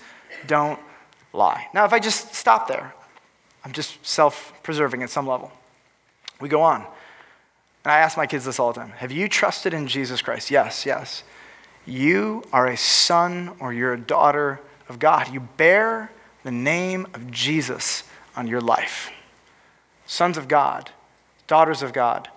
[0.46, 0.78] don't
[1.32, 1.68] lie.
[1.72, 2.94] Now, if I just stop there,
[3.64, 5.52] I'm just self preserving at some level.
[6.40, 6.86] We go on.
[7.84, 10.50] And I ask my kids this all the time Have you trusted in Jesus Christ?
[10.50, 11.22] Yes, yes.
[11.86, 15.32] You are a son or you're a daughter of God.
[15.32, 16.12] You bear
[16.44, 18.04] the name of Jesus
[18.36, 19.10] on your life.
[20.06, 20.90] Sons of God,
[21.46, 22.28] daughters of God,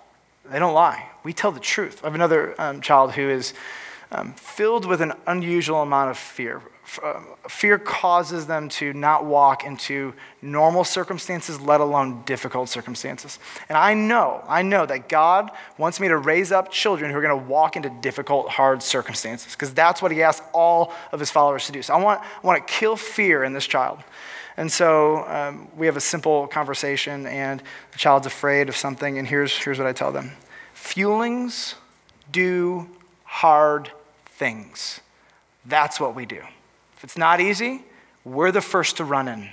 [0.50, 1.10] they don't lie.
[1.22, 2.00] We tell the truth.
[2.02, 3.54] I have another um, child who is
[4.12, 6.62] um, filled with an unusual amount of fear.
[7.02, 13.38] Uh, fear causes them to not walk into normal circumstances, let alone difficult circumstances.
[13.68, 17.22] And I know, I know that God wants me to raise up children who are
[17.22, 21.30] going to walk into difficult, hard circumstances, because that's what He asks all of His
[21.30, 21.80] followers to do.
[21.80, 24.00] So I want, I want to kill fear in this child.
[24.56, 29.26] And so um, we have a simple conversation, and the child's afraid of something, and
[29.26, 30.32] here's, here's what I tell them
[30.74, 31.74] Fuelings
[32.30, 32.88] do
[33.24, 33.90] hard
[34.26, 35.00] things.
[35.64, 36.42] That's what we do.
[37.04, 37.84] It's not easy,
[38.24, 39.50] we're the first to run in.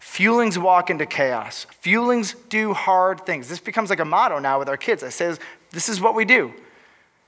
[0.00, 1.66] Fuelings walk into chaos.
[1.82, 3.46] Fuelings do hard things.
[3.46, 5.02] This becomes like a motto now with our kids.
[5.02, 5.34] I say,
[5.70, 6.54] this is what we do.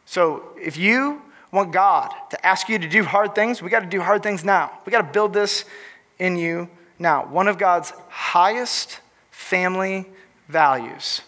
[0.06, 1.20] So if you
[1.52, 4.44] want God to ask you to do hard things, we got to do hard things
[4.44, 4.72] now.
[4.86, 5.66] We got to build this
[6.18, 7.26] in you now.
[7.26, 10.06] One of God's highest family
[10.48, 11.20] values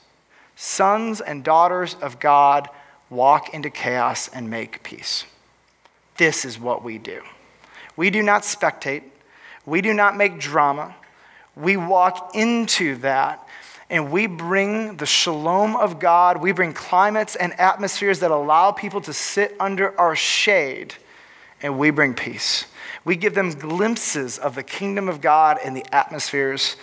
[0.56, 2.68] sons and daughters of God
[3.10, 5.24] walk into chaos and make peace.
[6.16, 7.22] This is what we do.
[7.98, 9.02] We do not spectate,
[9.66, 10.94] we do not make drama.
[11.56, 13.44] We walk into that
[13.90, 16.40] and we bring the shalom of God.
[16.40, 20.94] We bring climates and atmospheres that allow people to sit under our shade,
[21.60, 22.66] and we bring peace.
[23.04, 26.76] We give them glimpses of the kingdom of God in the atmospheres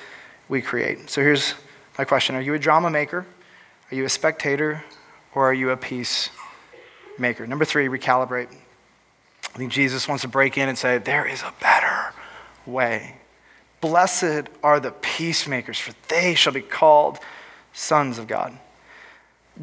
[0.50, 1.10] we create.
[1.10, 1.54] So here's
[1.98, 3.26] my question Are you a drama maker?
[3.90, 4.84] Are you a spectator?
[5.34, 6.30] Or are you a peace
[7.18, 7.48] maker?
[7.48, 8.50] Number three, recalibrate.
[9.56, 12.14] I think Jesus wants to break in and say, There is a better
[12.66, 13.16] way.
[13.80, 17.20] Blessed are the peacemakers, for they shall be called
[17.72, 18.58] sons of God.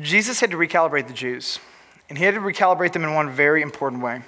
[0.01, 1.59] Jesus had to recalibrate the Jews,
[2.09, 4.23] and he had to recalibrate them in one very important way.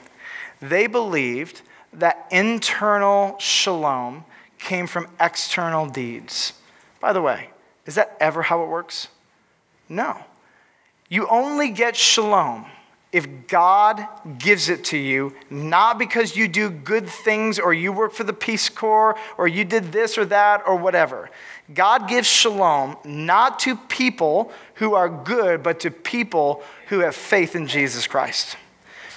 [0.61, 1.63] They believed
[1.95, 4.27] that internal shalom
[4.59, 6.53] came from external deeds.
[7.01, 7.49] By the way,
[7.87, 9.09] is that ever how it works?
[9.89, 10.25] No.
[11.09, 12.67] You only get shalom
[13.15, 18.13] if God gives it to you, not because you do good things or you work
[18.13, 21.31] for the Peace Corps or you did this or that or whatever.
[21.73, 27.55] God gives shalom not to people who are good, but to people who have faith
[27.55, 28.57] in Jesus Christ.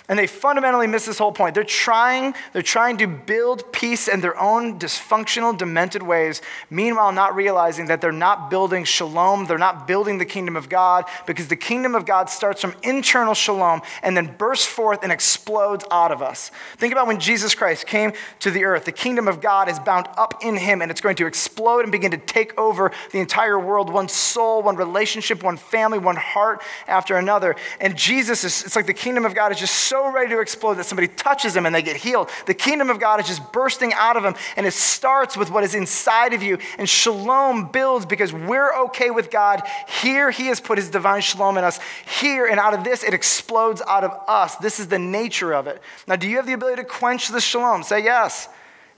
[0.10, 1.54] And they fundamentally miss this whole point.
[1.54, 7.36] They're trying, they're trying to build peace in their own dysfunctional, demented ways, meanwhile, not
[7.36, 11.58] realizing that they're not building shalom, they're not building the kingdom of God, because the
[11.58, 16.22] kingdom of God starts from internal shalom and then bursts forth and explodes out of
[16.22, 16.52] us.
[16.78, 18.86] Think about when Jesus Christ came to the earth.
[18.86, 21.92] The kingdom of God is bound up in him and it's going to explode and
[21.92, 26.62] begin to take over the entire world, one soul, one relationship, one family, one heart
[26.88, 27.58] after another.
[27.82, 30.40] And Jesus is, it's like the kingdom of God is just so so ready to
[30.42, 32.30] explode that somebody touches them and they get healed.
[32.46, 35.64] The kingdom of God is just bursting out of them, and it starts with what
[35.64, 36.60] is inside of you.
[36.78, 39.64] And shalom builds because we're okay with God.
[40.02, 41.80] Here, He has put His divine shalom in us.
[42.20, 44.56] Here, and out of this, it explodes out of us.
[44.58, 45.82] This is the nature of it.
[46.08, 47.82] Now, do you have the ability to quench the shalom?
[47.82, 48.50] Say yes.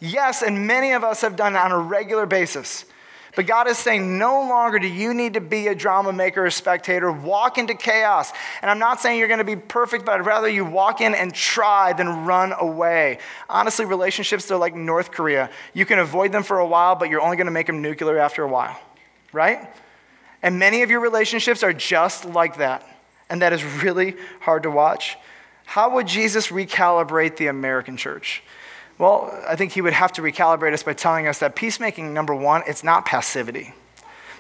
[0.02, 2.84] Yes, and many of us have done it on a regular basis.
[3.40, 6.52] But God is saying, no longer do you need to be a drama maker or
[6.52, 7.10] spectator.
[7.10, 8.34] Walk into chaos.
[8.62, 11.16] And I'm not saying you're going to be perfect, but I'd rather you walk in
[11.16, 13.20] and try than run away.
[13.50, 15.50] Honestly, relationships, they're like North Korea.
[15.74, 18.18] You can avoid them for a while, but you're only going to make them nuclear
[18.18, 18.78] after a while,
[19.32, 19.74] right?
[20.44, 22.86] And many of your relationships are just like that.
[23.30, 25.18] And that is really hard to watch.
[25.64, 28.44] How would Jesus recalibrate the American church?
[29.00, 32.36] Well, I think he would have to recalibrate us by telling us that peacemaking, number
[32.36, 33.74] one, it's not passivity.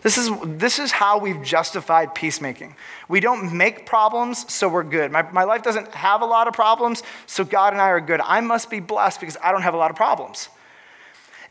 [0.02, 2.76] This is, this is how we've justified peacemaking.
[3.08, 5.12] We don't make problems, so we're good.
[5.12, 8.22] My, my life doesn't have a lot of problems, so God and I are good.
[8.22, 10.50] I must be blessed because I don't have a lot of problems.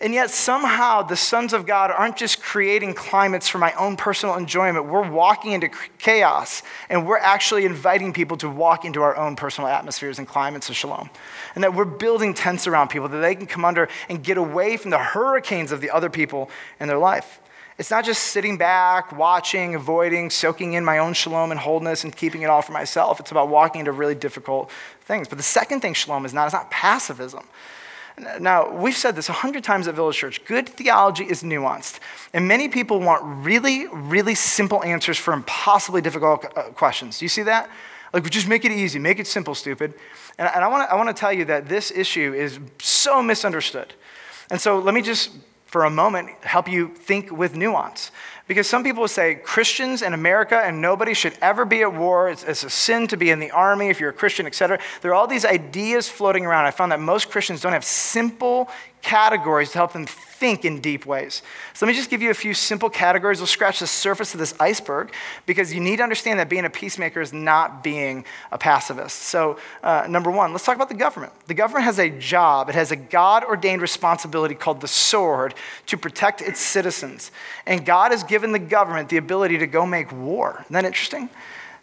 [0.00, 4.36] And yet, somehow, the sons of God aren't just creating climates for my own personal
[4.36, 4.86] enjoyment.
[4.86, 9.68] We're walking into chaos, and we're actually inviting people to walk into our own personal
[9.68, 11.10] atmospheres and climates of shalom.
[11.56, 14.76] And that we're building tents around people that they can come under and get away
[14.76, 17.40] from the hurricanes of the other people in their life.
[17.76, 22.14] It's not just sitting back, watching, avoiding, soaking in my own shalom and wholeness and
[22.14, 23.18] keeping it all for myself.
[23.18, 24.70] It's about walking into really difficult
[25.02, 25.28] things.
[25.28, 27.44] But the second thing shalom is not, it's not passivism.
[28.40, 30.44] Now, we've said this a hundred times at Village Church.
[30.44, 32.00] Good theology is nuanced.
[32.32, 37.18] And many people want really, really simple answers for impossibly difficult uh, questions.
[37.18, 37.70] Do you see that?
[38.12, 39.94] Like, just make it easy, make it simple, stupid.
[40.38, 43.94] And, I want to I wanna tell you that this issue is so misunderstood.
[44.50, 45.30] And so let me just,
[45.66, 48.10] for a moment, help you think with nuance.
[48.48, 52.30] Because some people say Christians in America and nobody should ever be at war.
[52.30, 54.80] It's, it's, a sin to be in the army if you're a Christian, etc.
[55.02, 56.64] There are all these ideas floating around.
[56.64, 58.70] I found that most Christians don't have simple
[59.02, 60.06] categories to help them
[60.38, 61.42] think in deep ways.
[61.74, 63.40] So let me just give you a few simple categories.
[63.40, 65.12] We'll scratch the surface of this iceberg
[65.46, 69.22] because you need to understand that being a peacemaker is not being a pacifist.
[69.22, 71.32] So, uh, number one, let's talk about the government.
[71.48, 75.54] The government has a job, it has a God ordained responsibility called the sword
[75.86, 77.32] to protect its citizens.
[77.66, 80.58] And God has given the government the ability to go make war.
[80.60, 81.30] Isn't that interesting?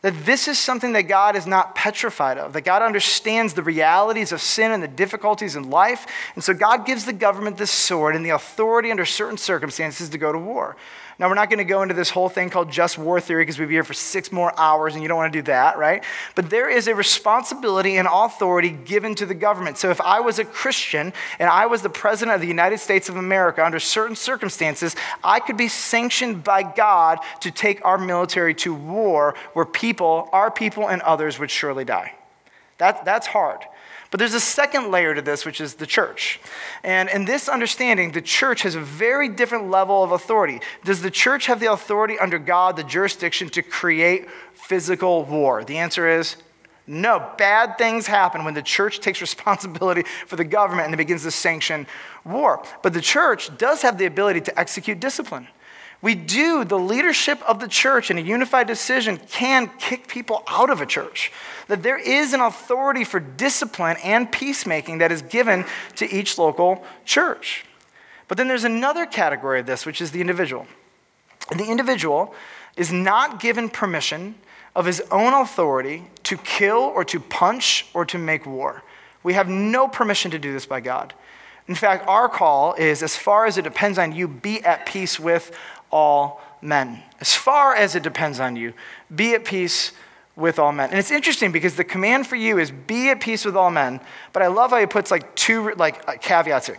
[0.06, 4.32] That this is something that God is not petrified of, that God understands the realities
[4.32, 6.06] of sin and the difficulties in life.
[6.36, 10.20] And so God gives the government this sword and the authority under certain circumstances to
[10.20, 10.76] go to war.
[11.18, 13.58] Now, we're not going to go into this whole thing called just war theory because
[13.58, 16.04] we'd be here for six more hours and you don't want to do that, right?
[16.36, 19.78] But there is a responsibility and authority given to the government.
[19.78, 23.08] So if I was a Christian and I was the president of the United States
[23.08, 28.54] of America under certain circumstances, I could be sanctioned by God to take our military
[28.56, 32.14] to war where people, our people, and others would surely die.
[32.78, 33.62] That, that's hard.
[34.16, 36.40] But there's a second layer to this, which is the church.
[36.86, 40.62] And in this understanding, the church has a very different level of authority.
[40.86, 45.66] Does the church have the authority under God, the jurisdiction to create physical war?
[45.66, 46.38] The answer is
[46.88, 47.30] no.
[47.38, 51.32] Bad things happen when the church takes responsibility for the government and it begins to
[51.32, 51.86] sanction
[52.24, 52.64] war.
[52.84, 55.50] But the church does have the ability to execute discipline.
[56.02, 60.70] We do, the leadership of the church in a unified decision can kick people out
[60.70, 61.32] of a church.
[61.68, 66.84] That there is an authority for discipline and peacemaking that is given to each local
[67.06, 67.66] church.
[68.28, 70.68] But then there's another category of this, which is the individual.
[71.50, 72.34] And the individual
[72.76, 74.36] is not given permission
[74.76, 78.84] of his own authority to kill or to punch or to make war.
[79.24, 81.14] We have no permission to do this by God.
[81.68, 85.20] In fact, our call is as far as it depends on you, be at peace
[85.20, 85.52] with
[85.96, 87.02] all men.
[87.22, 88.74] As far as it depends on you,
[89.16, 89.94] be at peace
[90.36, 90.90] with all men.
[90.90, 94.02] And it's interesting because the command for you is be at peace with all men,
[94.34, 96.78] but I love how he puts like two like uh, caveats here.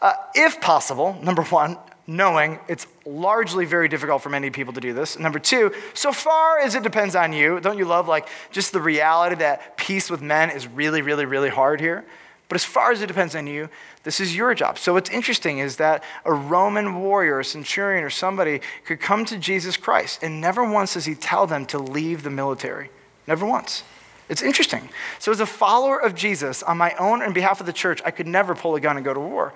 [0.00, 4.92] Uh, if possible, number one, knowing it's largely very difficult for many people to do
[4.92, 5.18] this.
[5.18, 8.80] Number two, so far as it depends on you, don't you love like just the
[8.80, 12.04] reality that peace with men is really, really, really hard here?
[12.48, 13.68] But as far as it depends on you,
[14.02, 14.78] this is your job.
[14.78, 19.38] So what's interesting is that a Roman warrior, a centurion, or somebody could come to
[19.38, 22.90] Jesus Christ, and never once does he tell them to leave the military.
[23.26, 23.82] Never once.
[24.28, 24.88] It's interesting.
[25.18, 28.10] So, as a follower of Jesus, on my own and behalf of the church, I
[28.10, 29.52] could never pull a gun and go to war.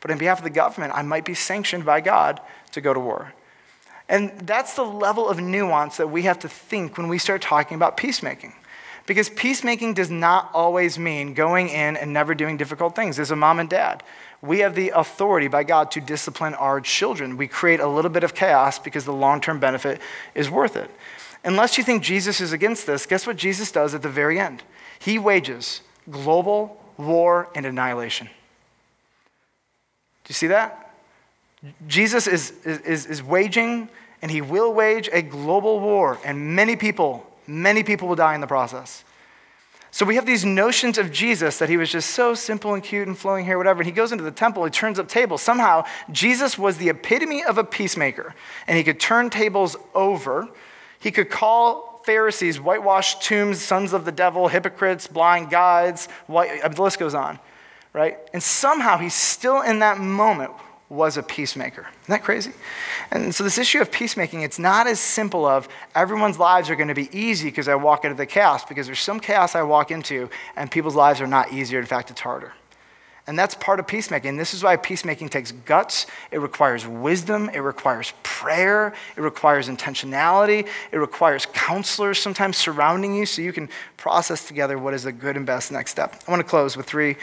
[0.00, 2.40] But on behalf of the government, I might be sanctioned by God
[2.72, 3.32] to go to war.
[4.08, 7.74] And that's the level of nuance that we have to think when we start talking
[7.74, 8.54] about peacemaking.
[9.08, 13.18] Because peacemaking does not always mean going in and never doing difficult things.
[13.18, 14.02] As a mom and dad,
[14.42, 17.38] we have the authority by God to discipline our children.
[17.38, 20.02] We create a little bit of chaos because the long term benefit
[20.34, 20.90] is worth it.
[21.42, 24.62] Unless you think Jesus is against this, guess what Jesus does at the very end?
[24.98, 28.26] He wages global war and annihilation.
[28.26, 28.32] Do
[30.28, 30.92] you see that?
[31.86, 33.88] Jesus is, is, is waging
[34.20, 38.42] and he will wage a global war, and many people Many people will die in
[38.42, 39.04] the process.
[39.90, 43.08] So we have these notions of Jesus that he was just so simple and cute
[43.08, 43.80] and flowing hair, whatever.
[43.80, 45.40] And he goes into the temple, he turns up tables.
[45.40, 48.34] Somehow, Jesus was the epitome of a peacemaker,
[48.66, 50.46] and he could turn tables over.
[51.00, 56.06] He could call Pharisees whitewashed tombs, sons of the devil, hypocrites, blind guides.
[56.26, 57.38] White, the list goes on,
[57.94, 58.18] right?
[58.34, 60.52] And somehow he's still in that moment
[60.90, 61.82] was a peacemaker.
[61.82, 62.52] Isn't that crazy?
[63.10, 66.88] And so this issue of peacemaking, it's not as simple of everyone's lives are going
[66.88, 69.90] to be easy because I walk into the chaos, because there's some chaos I walk
[69.90, 71.78] into and people's lives are not easier.
[71.78, 72.52] In fact, it's harder.
[73.26, 74.38] And that's part of peacemaking.
[74.38, 76.06] This is why peacemaking takes guts.
[76.30, 77.50] It requires wisdom.
[77.52, 78.94] It requires prayer.
[79.18, 80.66] It requires intentionality.
[80.90, 83.68] It requires counselors sometimes surrounding you so you can
[83.98, 86.22] process together what is the good and best next step.
[86.26, 87.16] I want to close with three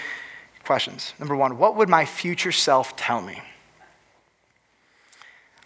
[0.64, 1.16] questions.
[1.18, 3.42] Number one, what would my future self tell me?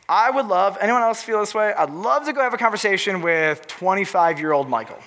[0.09, 1.71] I would love, anyone else feel this way?
[1.71, 4.97] I'd love to go have a conversation with 25 year old Michael.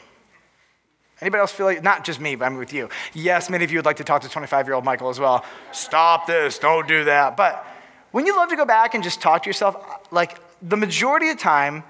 [1.20, 2.88] Anybody else feel like, not just me, but I'm with you.
[3.12, 5.44] Yes, many of you would like to talk to 25 year old Michael as well.
[5.72, 7.36] Stop this, don't do that.
[7.36, 7.66] But
[8.12, 9.76] when you love to go back and just talk to yourself,
[10.12, 11.82] like the majority of time,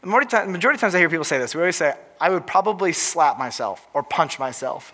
[0.00, 2.92] the majority of times I hear people say this, we always say, I would probably
[2.92, 4.92] slap myself or punch myself.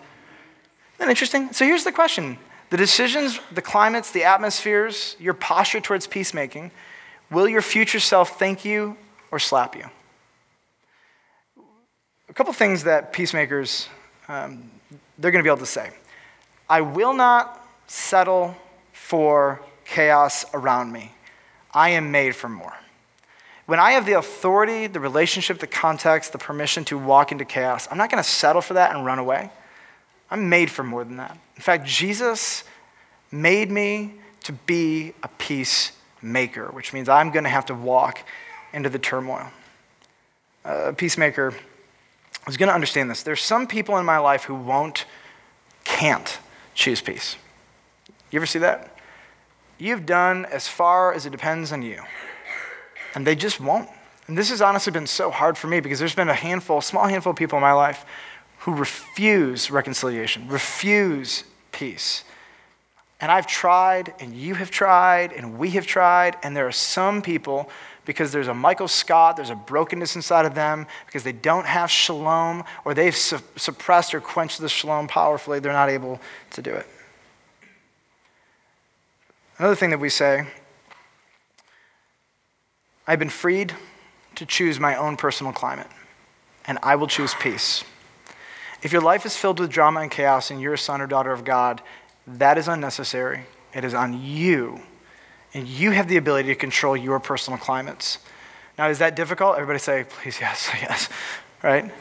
[0.96, 1.52] Isn't that interesting?
[1.52, 2.36] So here's the question
[2.68, 6.70] the decisions, the climates, the atmospheres, your posture towards peacemaking,
[7.32, 8.96] will your future self thank you
[9.30, 9.86] or slap you?
[12.28, 13.88] A couple things that peacemakers,
[14.28, 14.70] um,
[15.18, 15.90] they're going to be able to say.
[16.68, 18.56] I will not settle
[18.92, 21.12] for chaos around me.
[21.74, 22.74] I am made for more.
[23.66, 27.88] When I have the authority, the relationship, the context, the permission to walk into chaos,
[27.90, 29.50] I'm not going to settle for that and run away.
[30.30, 31.38] I'm made for more than that.
[31.56, 32.64] In fact, Jesus
[33.30, 34.14] made me
[34.44, 35.28] to be a
[36.22, 38.20] peacemaker, which means I'm going to have to walk
[38.72, 39.50] into the turmoil.
[40.64, 41.52] A peacemaker
[42.46, 43.24] is going to understand this.
[43.24, 45.04] There's some people in my life who won't,
[45.82, 46.38] can't
[46.74, 47.36] choose peace.
[48.30, 48.96] You ever see that?
[49.78, 52.00] You've done as far as it depends on you,
[53.16, 53.88] and they just won't.
[54.28, 57.08] And this has honestly been so hard for me because there's been a handful, small
[57.08, 58.06] handful of people in my life
[58.60, 61.42] who refuse reconciliation, refuse
[61.72, 62.22] peace.
[63.22, 67.22] And I've tried, and you have tried, and we have tried, and there are some
[67.22, 67.70] people,
[68.04, 71.88] because there's a Michael Scott, there's a brokenness inside of them, because they don't have
[71.88, 76.20] shalom, or they've su- suppressed or quenched the shalom powerfully, they're not able
[76.50, 76.84] to do it.
[79.56, 80.44] Another thing that we say
[83.06, 83.72] I've been freed
[84.34, 85.86] to choose my own personal climate,
[86.66, 87.84] and I will choose peace.
[88.82, 91.30] If your life is filled with drama and chaos and you're a son or daughter
[91.30, 91.80] of God,
[92.26, 93.46] that is unnecessary.
[93.74, 94.80] It is on you.
[95.54, 98.18] And you have the ability to control your personal climates.
[98.78, 99.56] Now, is that difficult?
[99.56, 101.08] Everybody say, please, yes, yes,
[101.62, 101.92] right?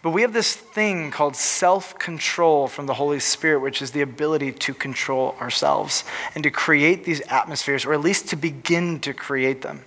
[0.00, 4.00] But we have this thing called self control from the Holy Spirit, which is the
[4.00, 6.04] ability to control ourselves
[6.34, 9.84] and to create these atmospheres, or at least to begin to create them.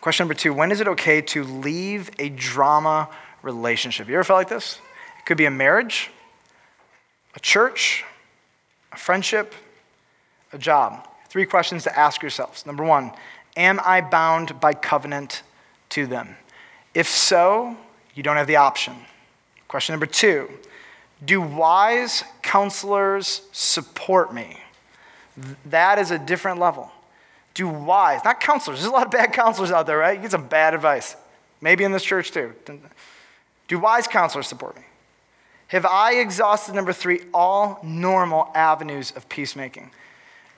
[0.00, 3.08] Question number two When is it okay to leave a drama
[3.46, 4.08] relationship.
[4.08, 4.80] You ever felt like this?
[5.18, 6.10] It could be a marriage,
[7.36, 8.04] a church,
[8.92, 9.54] a friendship,
[10.52, 11.06] a job.
[11.28, 12.66] Three questions to ask yourselves.
[12.66, 13.12] Number one,
[13.56, 15.42] am I bound by covenant
[15.90, 16.36] to them?
[16.94, 17.76] If so,
[18.14, 18.94] you don't have the option.
[19.68, 20.48] Question number two,
[21.24, 24.56] do wise counselors support me?
[25.66, 26.90] That is a different level.
[27.52, 28.78] Do wise, not counselors.
[28.80, 30.16] There's a lot of bad counselors out there, right?
[30.16, 31.16] You get some bad advice.
[31.60, 32.54] Maybe in this church too.
[33.68, 34.82] Do wise counselors support me?
[35.68, 39.90] Have I exhausted, number three, all normal avenues of peacemaking?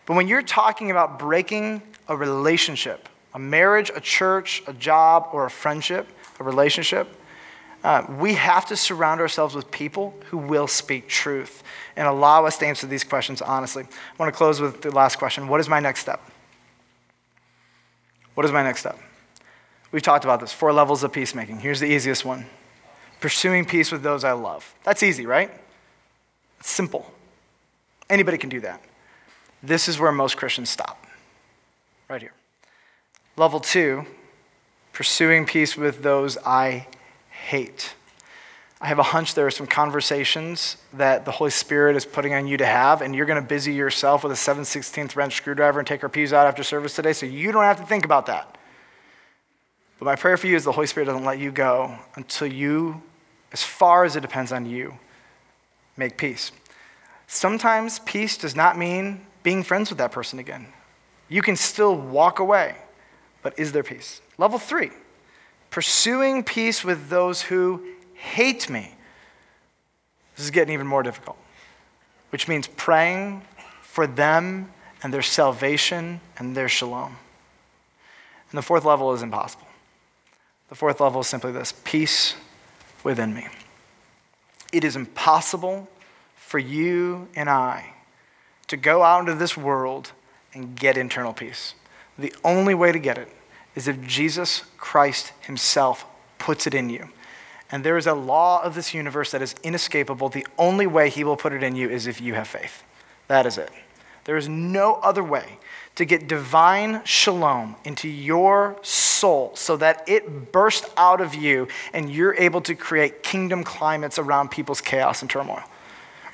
[0.07, 5.47] But when you're talking about breaking a relationship, a marriage, a church, a job, or
[5.47, 7.09] a friendship, a relationship,
[7.85, 11.63] uh, we have to surround ourselves with people who will speak truth
[11.97, 13.85] and allow us to answer these questions honestly.
[13.85, 16.21] I want to close with the last question What is my next step?
[18.35, 18.99] What is my next step?
[19.93, 21.61] We've talked about this four levels of peacemaking.
[21.61, 22.47] Here's the easiest one
[23.21, 24.75] pursuing peace with those I love.
[24.85, 25.51] That's easy, right?
[26.61, 27.13] It's simple.
[28.11, 28.83] Anybody can do that.
[29.63, 31.05] This is where most Christians stop,
[32.09, 32.33] right here.
[33.37, 34.07] Level two,
[34.93, 36.87] pursuing peace with those I
[37.31, 37.95] hate.
[38.81, 42.47] I have a hunch there are some conversations that the Holy Spirit is putting on
[42.47, 45.81] you to have, and you're going to busy yourself with a 7 16th wrench screwdriver
[45.81, 48.27] and take our pews out after service today, so you don't have to think about
[48.27, 48.57] that.
[49.99, 53.03] But my prayer for you is the Holy Spirit doesn't let you go until you
[53.53, 54.99] as far as it depends on you,
[55.97, 56.53] make peace.
[57.27, 60.67] Sometimes peace does not mean being friends with that person again.
[61.29, 62.77] You can still walk away,
[63.43, 64.21] but is there peace?
[64.39, 64.91] Level three,
[65.71, 67.85] pursuing peace with those who
[68.15, 68.95] hate me.
[70.37, 71.37] This is getting even more difficult,
[72.31, 73.43] which means praying
[73.83, 74.71] for them
[75.03, 77.17] and their salvation and their shalom.
[78.51, 79.67] And the fourth level is impossible.
[80.69, 82.35] The fourth level is simply this peace
[83.05, 83.47] within me.
[84.73, 85.89] It is impossible
[86.37, 87.95] for you and I
[88.69, 90.13] to go out into this world
[90.55, 91.75] and get internal peace.
[92.19, 93.29] The only way to get it
[93.75, 96.05] is if Jesus Christ Himself
[96.39, 97.11] puts it in you.
[97.71, 100.29] And there is a law of this universe that is inescapable.
[100.29, 102.83] The only way He will put it in you is if you have faith.
[103.29, 103.71] That is it.
[104.25, 105.59] There is no other way
[105.99, 112.09] to get divine shalom into your soul so that it bursts out of you and
[112.09, 115.61] you're able to create kingdom climates around people's chaos and turmoil.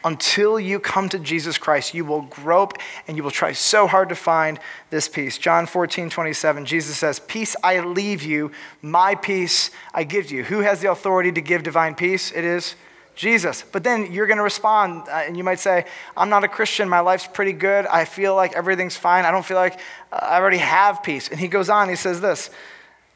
[0.05, 2.75] until you come to Jesus Christ, you will grope
[3.09, 4.61] and you will try so hard to find
[4.91, 5.39] this peace.
[5.39, 8.53] John 14, 27, Jesus says, Peace I leave you,
[8.83, 10.45] my peace I give you.
[10.45, 12.33] Who has the authority to give divine peace?
[12.33, 12.75] It is
[13.15, 13.65] Jesus.
[13.71, 15.85] But then you're going to respond, uh, and you might say,
[16.17, 16.89] I'm not a Christian.
[16.89, 17.87] My life's pretty good.
[17.87, 19.25] I feel like everything's fine.
[19.25, 19.79] I don't feel like
[20.13, 21.29] uh, I already have peace.
[21.29, 22.51] And he goes on, he says this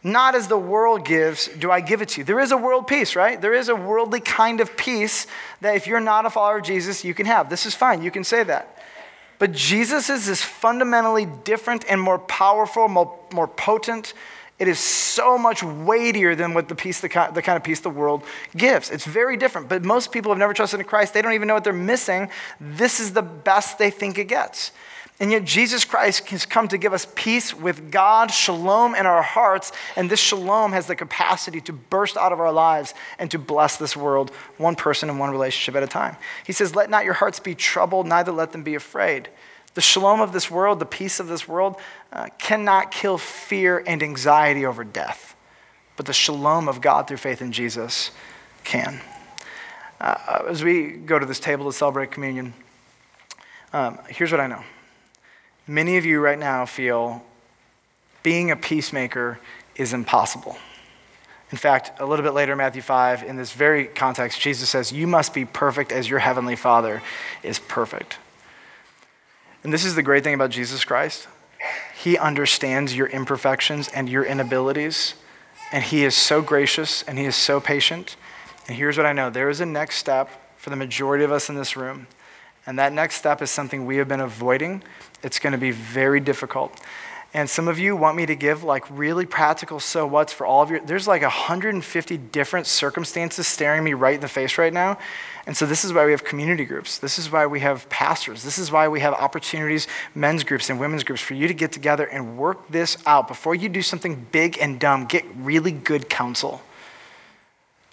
[0.03, 2.25] Not as the world gives, do I give it to you.
[2.25, 3.41] There is a world peace, right?
[3.41, 5.27] There is a worldly kind of peace
[5.61, 7.51] that if you're not a follower of Jesus, you can have.
[7.51, 8.03] This is fine.
[8.03, 8.77] You can say that.
[9.39, 14.13] But Jesus is this fundamentally different and more powerful, more, more potent,
[14.59, 18.25] it is so much weightier than what the peace, the kind, of peace the world
[18.57, 18.91] gives.
[18.91, 19.69] It's very different.
[19.69, 21.15] But most people have never trusted in Christ.
[21.15, 22.29] They don't even know what they're missing.
[22.61, 24.73] This is the best they think it gets.
[25.21, 29.23] And yet, Jesus Christ has come to give us peace with God, shalom in our
[29.23, 33.39] hearts, and this shalom has the capacity to burst out of our lives and to
[33.39, 36.17] bless this world, one person and one relationship at a time.
[36.47, 39.29] He says, Let not your hearts be troubled, neither let them be afraid.
[39.79, 41.77] The shalom of this world, the peace of this world,
[42.13, 45.37] uh, cannot kill fear and anxiety over death.
[45.97, 48.11] But the shalom of God through faith in Jesus
[48.65, 49.01] can.
[50.01, 52.55] Uh, as we go to this table to celebrate communion,
[53.73, 54.65] um, here's what I know.
[55.69, 57.25] Many of you right now feel
[58.25, 59.39] being a peacemaker
[59.77, 60.59] is impossible.
[61.53, 64.91] In fact, a little bit later, in Matthew 5, in this very context, Jesus says,
[64.91, 67.01] You must be perfect as your heavenly Father
[67.45, 68.19] is perfect.
[69.65, 71.29] And this is the great thing about Jesus Christ.
[71.97, 75.15] He understands your imperfections and your inabilities,
[75.73, 78.17] and He is so gracious and He is so patient.
[78.69, 81.49] And here's what I know there is a next step for the majority of us
[81.49, 82.07] in this room.
[82.67, 84.83] And that next step is something we have been avoiding.
[85.23, 86.79] It's going to be very difficult.
[87.35, 90.63] And some of you want me to give like really practical so what's for all
[90.63, 90.81] of your.
[90.81, 94.99] There's like 150 different circumstances staring me right in the face right now.
[95.47, 96.99] And so this is why we have community groups.
[96.99, 98.43] This is why we have pastors.
[98.43, 101.71] This is why we have opportunities, men's groups and women's groups, for you to get
[101.71, 103.29] together and work this out.
[103.29, 106.63] Before you do something big and dumb, get really good counsel.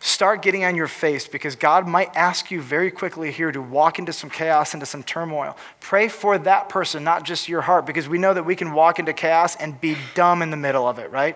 [0.06, 3.97] Start getting on your face because God might ask you very quickly here to walk
[3.97, 5.58] into some chaos, into some turmoil.
[5.80, 8.99] Pray for that person, not just your heart, because we know that we can walk
[8.99, 11.36] into chaos and be dumb in the middle of it, right?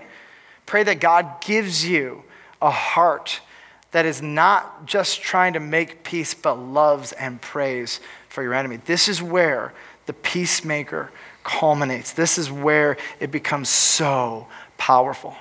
[0.68, 2.22] Pray that God gives you
[2.62, 3.42] a heart
[3.90, 8.78] that is not just trying to make peace, but loves and prays for your enemy.
[8.86, 9.74] This is where
[10.06, 11.10] the peacemaker
[11.44, 12.14] culminates.
[12.14, 14.48] This is where it becomes so
[14.78, 15.36] powerful.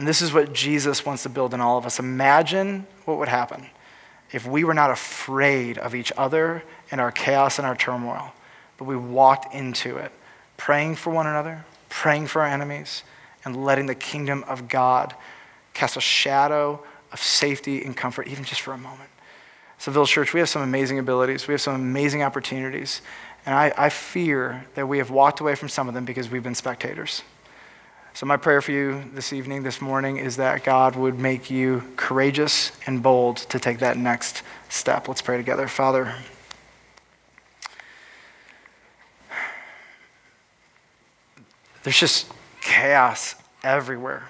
[0.00, 1.98] And this is what Jesus wants to build in all of us.
[1.98, 3.66] Imagine what would happen
[4.32, 8.32] if we were not afraid of each other and our chaos and our turmoil,
[8.78, 10.10] but we walked into it
[10.56, 13.02] praying for one another, praying for our enemies,
[13.44, 15.14] and letting the kingdom of God
[15.74, 16.82] cast a shadow
[17.12, 19.10] of safety and comfort, even just for a moment.
[19.76, 23.02] So, Village Church, we have some amazing abilities, we have some amazing opportunities,
[23.44, 26.42] and I, I fear that we have walked away from some of them because we've
[26.42, 27.20] been spectators.
[28.12, 31.84] So, my prayer for you this evening, this morning, is that God would make you
[31.96, 35.06] courageous and bold to take that next step.
[35.06, 35.68] Let's pray together.
[35.68, 36.14] Father,
[41.84, 42.30] there's just
[42.60, 44.28] chaos everywhere.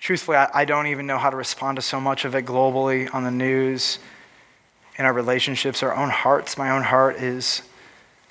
[0.00, 3.22] Truthfully, I, don't even know how to respond to so much of it globally on
[3.22, 4.00] the news,
[4.96, 6.58] in our relationships, our own hearts.
[6.58, 7.62] My own heart is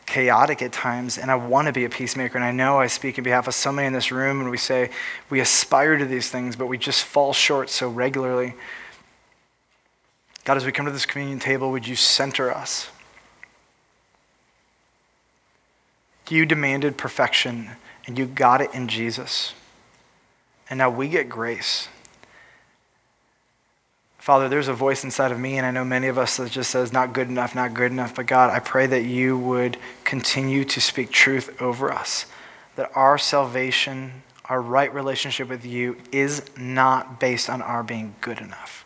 [0.10, 2.36] chaotic at times, and I want to be a peacemaker.
[2.36, 4.58] And I know I speak in behalf of so many in this room, and we
[4.58, 4.90] say
[5.30, 8.56] we aspire to these things, but we just fall short so regularly.
[10.46, 12.90] God, as we come to this communion table, would you center us?
[16.28, 17.70] You demanded perfection,
[18.08, 19.54] and you got it in Jesus.
[20.72, 21.88] And now we get grace.
[24.30, 26.70] Father, there's a voice inside of me, and I know many of us that just
[26.70, 28.14] says, not good enough, not good enough.
[28.14, 32.28] But God, I pray that you would continue to speak truth over us,
[32.76, 38.38] that our salvation, our right relationship with you, is not based on our being good
[38.38, 38.86] enough.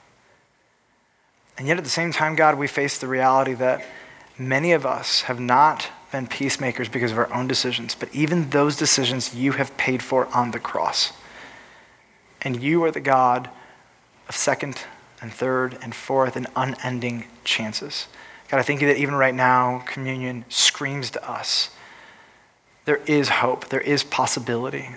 [1.58, 3.86] And yet at the same time, God, we face the reality that
[4.38, 8.78] many of us have not been peacemakers because of our own decisions, but even those
[8.78, 11.12] decisions you have paid for on the cross.
[12.42, 13.50] And you are the God
[14.30, 14.86] of second
[15.24, 18.08] and third and fourth and unending chances.
[18.50, 21.72] God, I thank you that even right now, communion screams to us
[22.86, 24.90] there is hope, there is possibility.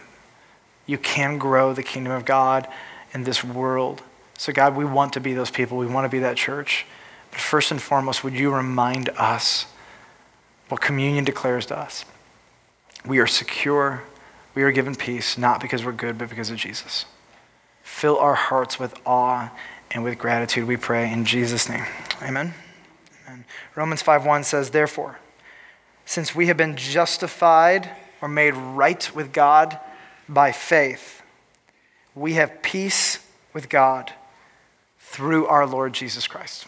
[0.87, 2.67] You can grow the kingdom of God
[3.15, 4.03] in this world.
[4.37, 5.79] So, God, we want to be those people.
[5.79, 6.85] We want to be that church.
[7.31, 9.67] But first and foremost, would you remind us
[10.69, 12.05] what communion declares to us?
[13.07, 14.03] We are secure,
[14.57, 17.05] we are given peace, not because we're good, but because of Jesus.
[17.85, 19.51] Fill our hearts with awe
[19.91, 21.85] and with gratitude we pray in Jesus' name.
[22.23, 22.55] Amen.
[23.27, 23.45] Amen.
[23.75, 25.19] Romans 5:1 says, Therefore,
[26.05, 29.79] since we have been justified or made right with God
[30.29, 31.23] by faith,
[32.15, 33.19] we have peace
[33.53, 34.13] with God
[34.99, 36.67] through our Lord Jesus Christ.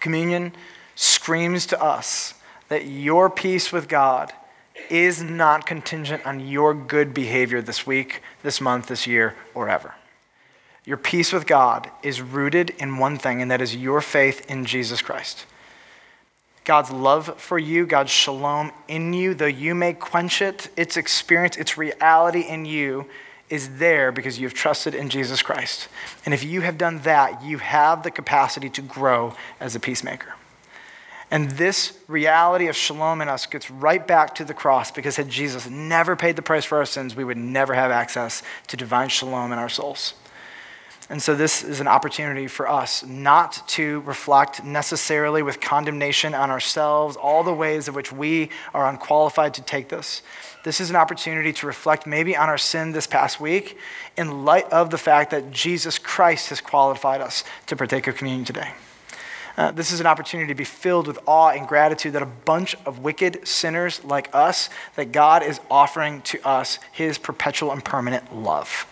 [0.00, 0.52] Communion
[0.94, 2.34] screams to us
[2.68, 4.32] that your peace with God
[4.90, 9.94] is not contingent on your good behavior this week, this month, this year, or ever.
[10.88, 14.64] Your peace with God is rooted in one thing, and that is your faith in
[14.64, 15.44] Jesus Christ.
[16.64, 21.58] God's love for you, God's shalom in you, though you may quench it, its experience,
[21.58, 23.04] its reality in you
[23.50, 25.88] is there because you've trusted in Jesus Christ.
[26.24, 30.36] And if you have done that, you have the capacity to grow as a peacemaker.
[31.30, 35.28] And this reality of shalom in us gets right back to the cross because had
[35.28, 39.10] Jesus never paid the price for our sins, we would never have access to divine
[39.10, 40.14] shalom in our souls.
[41.10, 46.50] And so, this is an opportunity for us not to reflect necessarily with condemnation on
[46.50, 50.22] ourselves, all the ways in which we are unqualified to take this.
[50.64, 53.78] This is an opportunity to reflect maybe on our sin this past week
[54.18, 58.44] in light of the fact that Jesus Christ has qualified us to partake of communion
[58.44, 58.72] today.
[59.56, 62.76] Uh, this is an opportunity to be filled with awe and gratitude that a bunch
[62.84, 68.36] of wicked sinners like us, that God is offering to us his perpetual and permanent
[68.36, 68.86] love.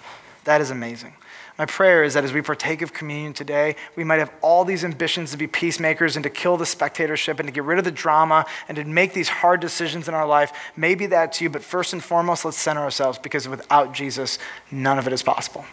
[0.45, 1.14] That is amazing.
[1.59, 4.84] My prayer is that as we partake of communion today, we might have all these
[4.84, 7.90] ambitions to be peacemakers and to kill the spectatorship and to get rid of the
[7.90, 10.52] drama and to make these hard decisions in our life.
[10.76, 14.38] Maybe that's you, but first and foremost, let's center ourselves because without Jesus,
[14.70, 15.64] none of it is possible.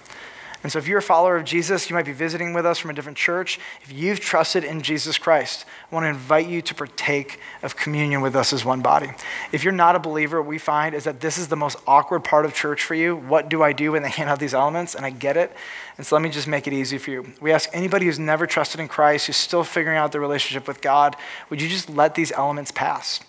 [0.63, 2.89] And so, if you're a follower of Jesus, you might be visiting with us from
[2.89, 3.59] a different church.
[3.81, 8.21] If you've trusted in Jesus Christ, I want to invite you to partake of communion
[8.21, 9.11] with us as one body.
[9.51, 12.23] If you're not a believer, what we find is that this is the most awkward
[12.23, 13.17] part of church for you.
[13.17, 14.95] What do I do when they hand out these elements?
[14.95, 15.51] And I get it.
[15.97, 17.33] And so, let me just make it easy for you.
[17.41, 20.79] We ask anybody who's never trusted in Christ, who's still figuring out their relationship with
[20.79, 21.17] God,
[21.49, 23.19] would you just let these elements pass?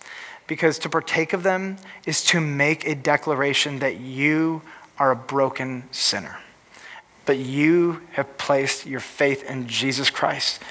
[0.46, 4.62] Because to partake of them is to make a declaration that you
[4.98, 6.38] are a broken sinner
[7.26, 10.62] but you have placed your faith in Jesus Christ,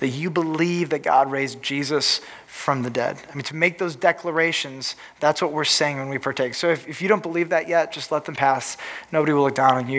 [0.00, 3.18] that you believe that God raised Jesus from the dead.
[3.30, 6.54] I mean, to make those declarations, that's what we're saying when we partake.
[6.54, 8.76] So if, if you don't believe that yet, just let them pass.
[9.12, 9.94] Nobody will look down on you.